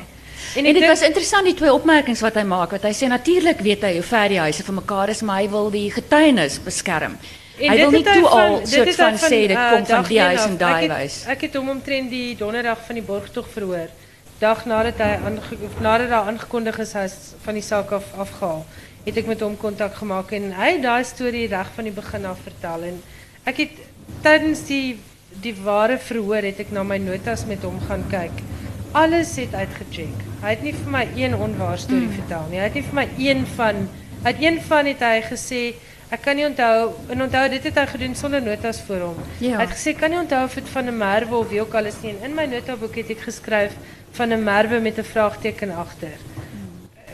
[0.56, 3.86] En, dit was interessant die twee opmerkings wat hy maak, wat hy sê natuurlik weet
[3.86, 7.16] hy hoe ver die huise van mekaar is, maar hy wil die getuienis beskerm.
[7.58, 10.06] En hy dit wil nie het toe al soort van sê dit uh, kom van
[10.08, 11.18] die huis en daai huis.
[11.32, 13.92] Ek het hom omtrent die donderdag van die borgtog verhoor.
[14.42, 16.96] Dag nadat hy aange, nadat daar aangekondig is
[17.44, 18.64] van die saak af afgehaal,
[19.06, 22.26] het ek met hom kontak gemaak en hy het daai storie reg van die begin
[22.30, 23.00] af vertel en
[23.50, 23.80] ek het
[24.24, 24.98] tydens die
[25.42, 28.44] die ware verhoor het ek na my notas met hom gaan kyk.
[28.92, 30.31] Alles het uitgecheck.
[30.42, 32.18] Hy het nie vir my een onwaar storie Hmm.
[32.18, 32.58] vertel nie.
[32.58, 33.88] Hy het nie vir my een van
[34.24, 35.74] uit een van het hy gesê
[36.10, 39.16] ek kan nie onthou en onthou dit het hy gedoen sonder notas voor hom.
[39.38, 39.56] Ja.
[39.56, 41.84] Hy het gesê kan nie onthou of dit van 'n merwe of wie ook al
[41.84, 42.10] is nie.
[42.10, 43.72] En in my notaboek het ek geskryf
[44.12, 46.18] van 'n merwe met 'n vraagteken agter.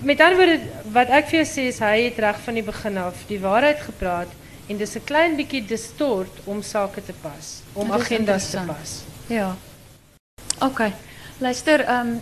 [0.01, 0.61] Met ander woorde
[0.93, 3.81] wat ek vir jou sê is hy het reg van die begin af die waarheid
[3.81, 4.29] gepraat
[4.68, 9.03] en dis 'n klein bietjie distort om sake te pas, om agendas te pas.
[9.26, 9.57] Ja.
[10.61, 10.81] OK.
[11.39, 12.20] Luister, ehm um,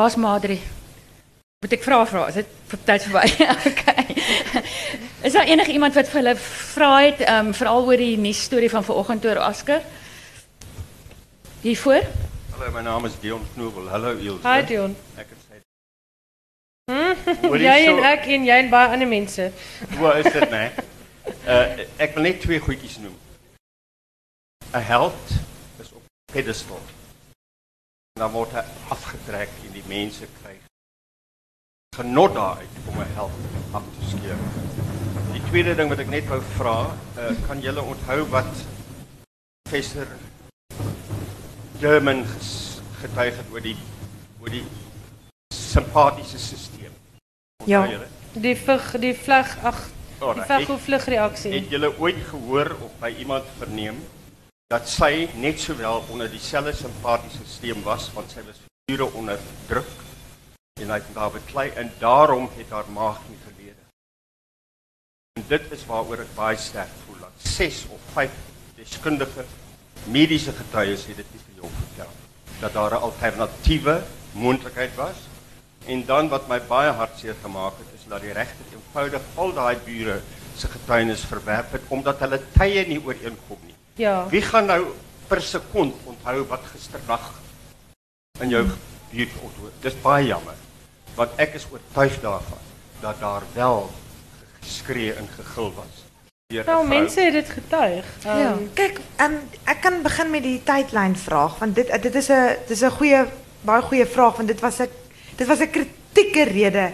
[0.00, 0.56] Waar's Madri?
[1.60, 2.22] Moet ek vra vra?
[2.32, 3.48] Is dit tyd verby?
[3.68, 3.82] OK.
[5.28, 8.40] Is daar enige iemand wat vir hulle vra het ehm um, veral oor die nuus
[8.46, 9.82] storie van vanoggend oor Oscar?
[11.60, 12.06] Hiervoor?
[12.54, 13.90] Hallo, my naam is Dion Knoebel.
[13.92, 14.46] Hallo Ilse.
[14.48, 14.94] Hi Dion.
[15.20, 15.60] Ek het sê
[16.88, 17.58] Hm?
[17.66, 19.50] Jy en ek en jy en baie ander mense.
[19.98, 20.70] Hoe is dit, nee?
[21.44, 23.20] Uh ek wil net twee goedjies noem.
[24.72, 25.36] 'n Held
[25.84, 26.80] is op pedestal.
[28.18, 30.56] Dan word hy afgetrek en die mense kry
[31.96, 33.30] genot daaruit om 'n held
[33.76, 34.38] af te skeer.
[35.32, 36.76] Die tweede ding wat ek net wou vra,
[37.18, 38.52] uh, kan julle onthou wat
[39.62, 40.06] professor
[41.80, 42.24] German
[43.00, 43.76] getuig het oor die
[44.40, 44.64] oor die
[45.54, 46.94] simpatiese stelsel?
[47.64, 47.86] Ja.
[47.86, 48.08] Julle?
[48.32, 49.78] Die vlug die vlug ag
[50.20, 51.52] die vlug of vlugreaksie.
[51.52, 54.00] Het julle ooit gehoor of by iemand verneem
[54.70, 59.88] dat sy net sowel onder dieselfde simpatiese stelsel was want sy was vure onder druk
[60.78, 63.82] en hy het daar beklei en daarom het haar maag nie gelede.
[65.40, 68.36] En dit is waaroor ek baie sterk voel dat 6 of 5
[68.76, 69.44] deskundige
[70.06, 72.14] mediese getuies het dit nie vir jou vertel
[72.60, 73.96] dat daar 'n alternatiewe
[74.38, 75.26] moontlikheid was.
[75.86, 79.76] En dan wat my baie hartseer gemaak het is dat die regter eenvoudig al daai
[79.84, 80.20] bure
[80.56, 83.79] se getuienis verwerp het omdat hulle tye nie ooreenkom nie.
[84.00, 84.26] Ja.
[84.32, 84.84] Wie gaan nou
[85.28, 87.26] per sekond onthou wat gisternag
[88.40, 88.62] in jou
[89.10, 89.72] buurt onthoor?
[89.84, 90.56] Dis baie jammer.
[91.18, 92.62] Want ek is oortuig daarvan
[93.00, 93.90] dat daar wel
[94.60, 96.04] geskree en gegil was.
[96.50, 96.86] Nou vrou.
[96.88, 98.06] mense het dit getuig.
[98.26, 98.54] Um, Ja.
[98.74, 102.82] Kyk, um, ek kan begin met die tydlyn vraag want dit dit is 'n dis
[102.82, 103.26] 'n goeie
[103.60, 104.88] baie goeie vraag want dit was 'n
[105.36, 106.92] dit was 'n kritieke rede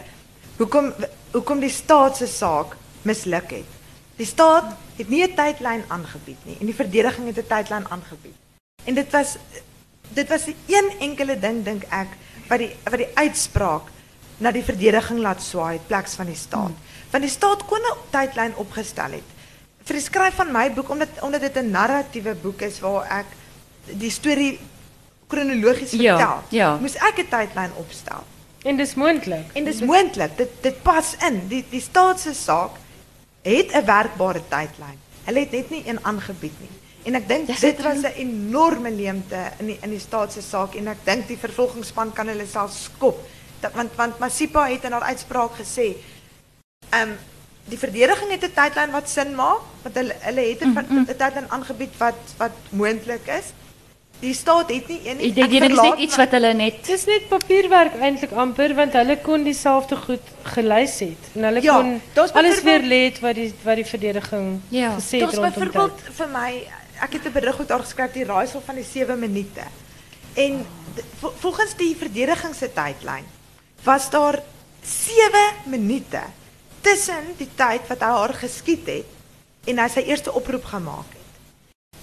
[0.58, 0.92] hoekom
[1.32, 3.70] hoekom die staat se saak misluk het.
[4.16, 8.34] Die staat het nie 'n tydlyn aangebied nie en die verdediging het 'n tydlyn aangebied.
[8.84, 9.36] En dit was
[10.08, 12.08] dit was die een enkele ding dink ek
[12.48, 13.82] wat die wat die uitspraak
[14.38, 16.72] na die verdediging laat swaai pleks van die staat.
[17.10, 19.28] Want die staat kon 'n tydlyn opgestel het
[19.84, 23.26] vir die skryf van my boek omdat omdat dit 'n narratiewe boek is waar ek
[23.98, 24.58] die storie
[25.28, 26.42] kronologies Ja, vertel.
[26.48, 26.76] ja.
[26.76, 28.22] Moes ek 'n tydlyn opstel.
[28.62, 29.44] en dis moontlik.
[29.54, 30.36] En dis moontlik.
[30.36, 31.48] Dit dit pas in.
[31.48, 32.70] Die die staat se saak
[33.46, 34.98] het 'n werkbare tydlyn.
[35.24, 36.74] Hulle het net nie een aangebied nie.
[37.06, 40.42] En ek dink Dis dit was 'n enorme leemte in die in die staat se
[40.42, 43.18] saak en ek dink die vervolgingsspan kan hulle self skop.
[43.60, 45.96] Dat, want want Masipa het in haar uitspraak gesê,
[46.90, 47.10] ehm
[47.68, 51.16] die verdediging het 'n tydlyn wat sin maak, want hulle hulle het 'n mm, 'n
[51.16, 53.52] tydlyn aangebied wat wat moontlik is.
[54.20, 55.32] Die staat het nie een nie.
[55.32, 59.44] Dit is net iets wat hulle net Dis net papierwerk eintlik amper want hulle kon
[59.44, 63.52] dieselfde goed gelys het en hulle Ja, kon daar's alles weer byvoorbeeld- lê wat die
[63.64, 66.14] wat die verdediging Ja, gesê het rondom byvoorbeeld tyd.
[66.14, 66.62] vir my
[67.02, 69.62] ek het 'n berig daar geskryf die raaisel van die 7 minute.
[70.34, 70.66] En
[71.40, 73.24] volgens die verdediging se tydlyn
[73.84, 74.42] was daar
[74.82, 76.20] 7 minute
[76.80, 79.04] tussen die tyd wat hy haar geskiet het
[79.66, 81.15] en hy sy eerste oproep gemaak het.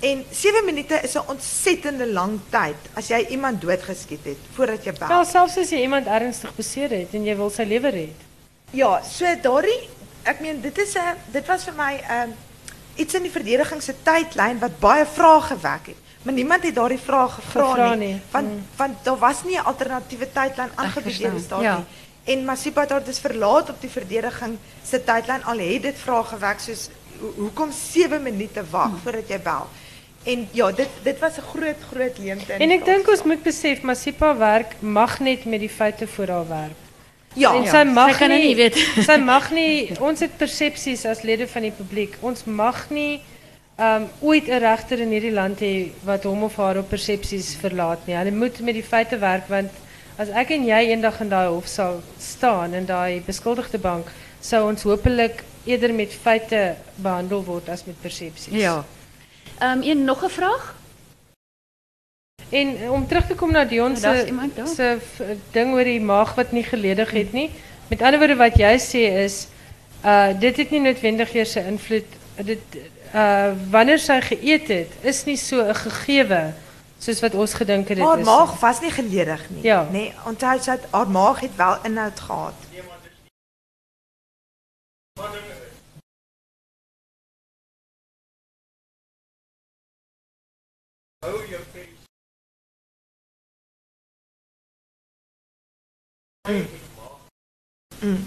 [0.04, 4.94] En 7 minute is 'n ontsettende lang tyd as jy iemand doodgeskiet het voordat jy
[5.00, 5.08] bel.
[5.08, 8.20] Wel selfs as jy iemand ernstig beseer het en jy wil sy lewe red.
[8.72, 9.90] Ja, so daardie
[10.24, 12.34] ek meen dit is 'n dit was vir my 'n um,
[12.96, 15.96] iets in die verdediging se tydlyn wat baie vrae gewek het.
[16.24, 18.22] Maar niemand het daardie vrae gevra nie, nie.
[18.32, 18.66] want Mm.
[18.76, 21.76] want daar was nie 'n alternatiewe tydlyn aangebied ja.
[21.78, 21.86] nie.
[22.24, 26.24] En Masipa het haar dus verlaat op die verdediging se tydlyn al het dit vrae
[26.24, 26.90] gewek soos
[27.20, 29.00] ho- hoekom 7 minute wag Mm.
[29.04, 29.68] voordat jy bel.
[30.24, 32.54] En ja, dit dit was 'n groot groot leemte.
[32.54, 36.48] En ek dink ons moet besef Masipa werk mag net met die feite voor haar
[36.48, 36.80] werk.
[37.34, 37.70] Ja, en ja.
[37.70, 38.78] sy mag Sy kan dit nie weet.
[39.10, 42.18] sy mag nie ons het persepsies as lede van die publiek.
[42.22, 43.22] Ons mag nie
[43.78, 48.06] um ooit 'n regter in hierdie land hê wat hom of haar op persepsies verlaat
[48.06, 48.16] nie.
[48.16, 49.72] Hulle moet met die feite werk want
[50.18, 54.68] as ek en jy eendag in daai hof sal staan in daai beskuldigde bank, sou
[54.70, 58.54] ons hopelik eerder met feite behandel word as met persepsies.
[58.54, 58.84] Ja.
[59.64, 60.76] Ehm een nog 'n vraag?
[62.50, 64.28] En om terug te kom na Dion se
[64.76, 64.98] se
[65.52, 67.50] ding oor die maag wat nie geledig het nie.
[67.88, 69.48] Met ander woorde wat jy sê is
[70.06, 72.60] uh dit het nie noodwendig eers 'n invloed dit
[73.16, 76.54] uh wanneer sy geëet het is nie so 'n gegewe
[77.00, 78.26] soos wat ons gedink het dit haar is.
[78.26, 79.64] maag was nie geledig nie.
[79.64, 79.88] Ja.
[79.92, 82.54] Nee, onthou sy het- haar maag het wel inhoud gehad.
[98.02, 98.26] Mm.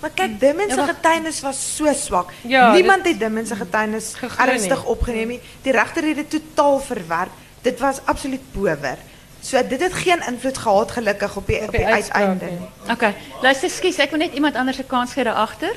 [0.00, 2.32] Maar kyk, Dimmen se Ja, getuienis was so swak.
[2.42, 4.30] Ja, Niemand het Dimmen se getuienis nie.
[4.36, 5.40] ernstig opgeneem nie.
[5.62, 7.30] Die regter het dit totaal verwerp.
[7.60, 8.98] Dit was absoluut power.
[9.46, 12.48] So dit het geen invloed gehad gelukkig op die op die, uiteinde.
[12.90, 13.14] Okay.
[13.42, 15.76] Luister, skus, ek wil net iemand anders se kans gee daar agter.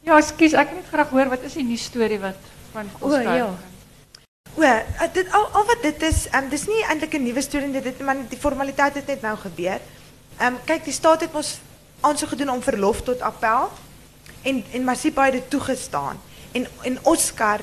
[0.00, 3.36] Ja, ekskuus, ek wil net graag hoor wat is die nuus storie wat van Oscar?
[3.36, 3.50] ja.
[4.54, 7.80] O, eh, dit al, al wat dit is, um, dis nie eintlik 'n nuwe storie
[7.80, 9.80] dit maar die formaliteit het net nou gebeur.
[10.38, 11.58] Ehm um, kyk, die staat het mos
[12.00, 13.68] aansoek gedoen om verlof tot appel
[14.42, 16.20] en en Masipa het dit toegestaan.
[16.52, 17.60] En en Oscar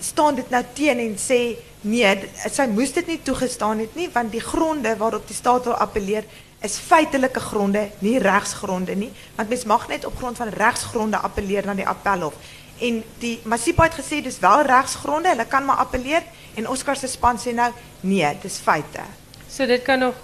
[0.00, 1.40] staan dit nou teen en sê
[1.80, 2.12] nee,
[2.50, 6.24] sy moes dit nie toegestaan het nie want die gronde waarop die staat wil appeleer
[6.60, 11.64] is feitelike gronde, nie regsgronde nie, want mens mag net op grond van regsgronde appeleer
[11.66, 12.36] na die appelhof.
[12.80, 16.24] En die Masipa het gesê dis wel regsgronde, hulle kan maar appeleer
[16.60, 17.70] en Oscar se span sê nou
[18.00, 19.04] nee, dis feite.
[19.48, 20.14] So dit kan nog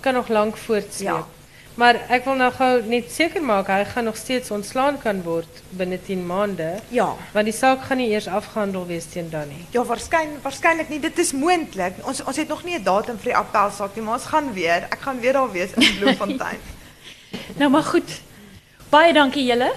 [0.00, 1.24] kan nog lank voortsleep.
[1.24, 1.35] Ja.
[1.76, 5.58] Maar ek wil nou gou net seker maak hy gaan nog steeds ontslaan kan word
[5.76, 6.68] binne 10 maande.
[6.88, 7.10] Ja.
[7.34, 9.64] Want die saak gaan nie eers afgehandel wees teen dan nie.
[9.74, 11.00] Ja, waarskynlik waarskynlik nie.
[11.00, 11.98] Dit is moontlik.
[12.08, 14.86] Ons ons het nog nie 'n datum vir die appelsaak nie, maar ons gaan weer.
[14.90, 16.60] Ek gaan weer daar wees in Bloemfontein.
[17.60, 18.20] Nou maar goed.
[18.88, 19.72] Baie dankie julle.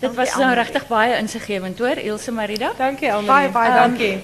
[0.00, 2.72] Dit was nou regtig baie insiggewend hoor, Ilse Marida.
[2.78, 3.26] Dankie almal.
[3.34, 4.20] Baie baie Ehm, dankie.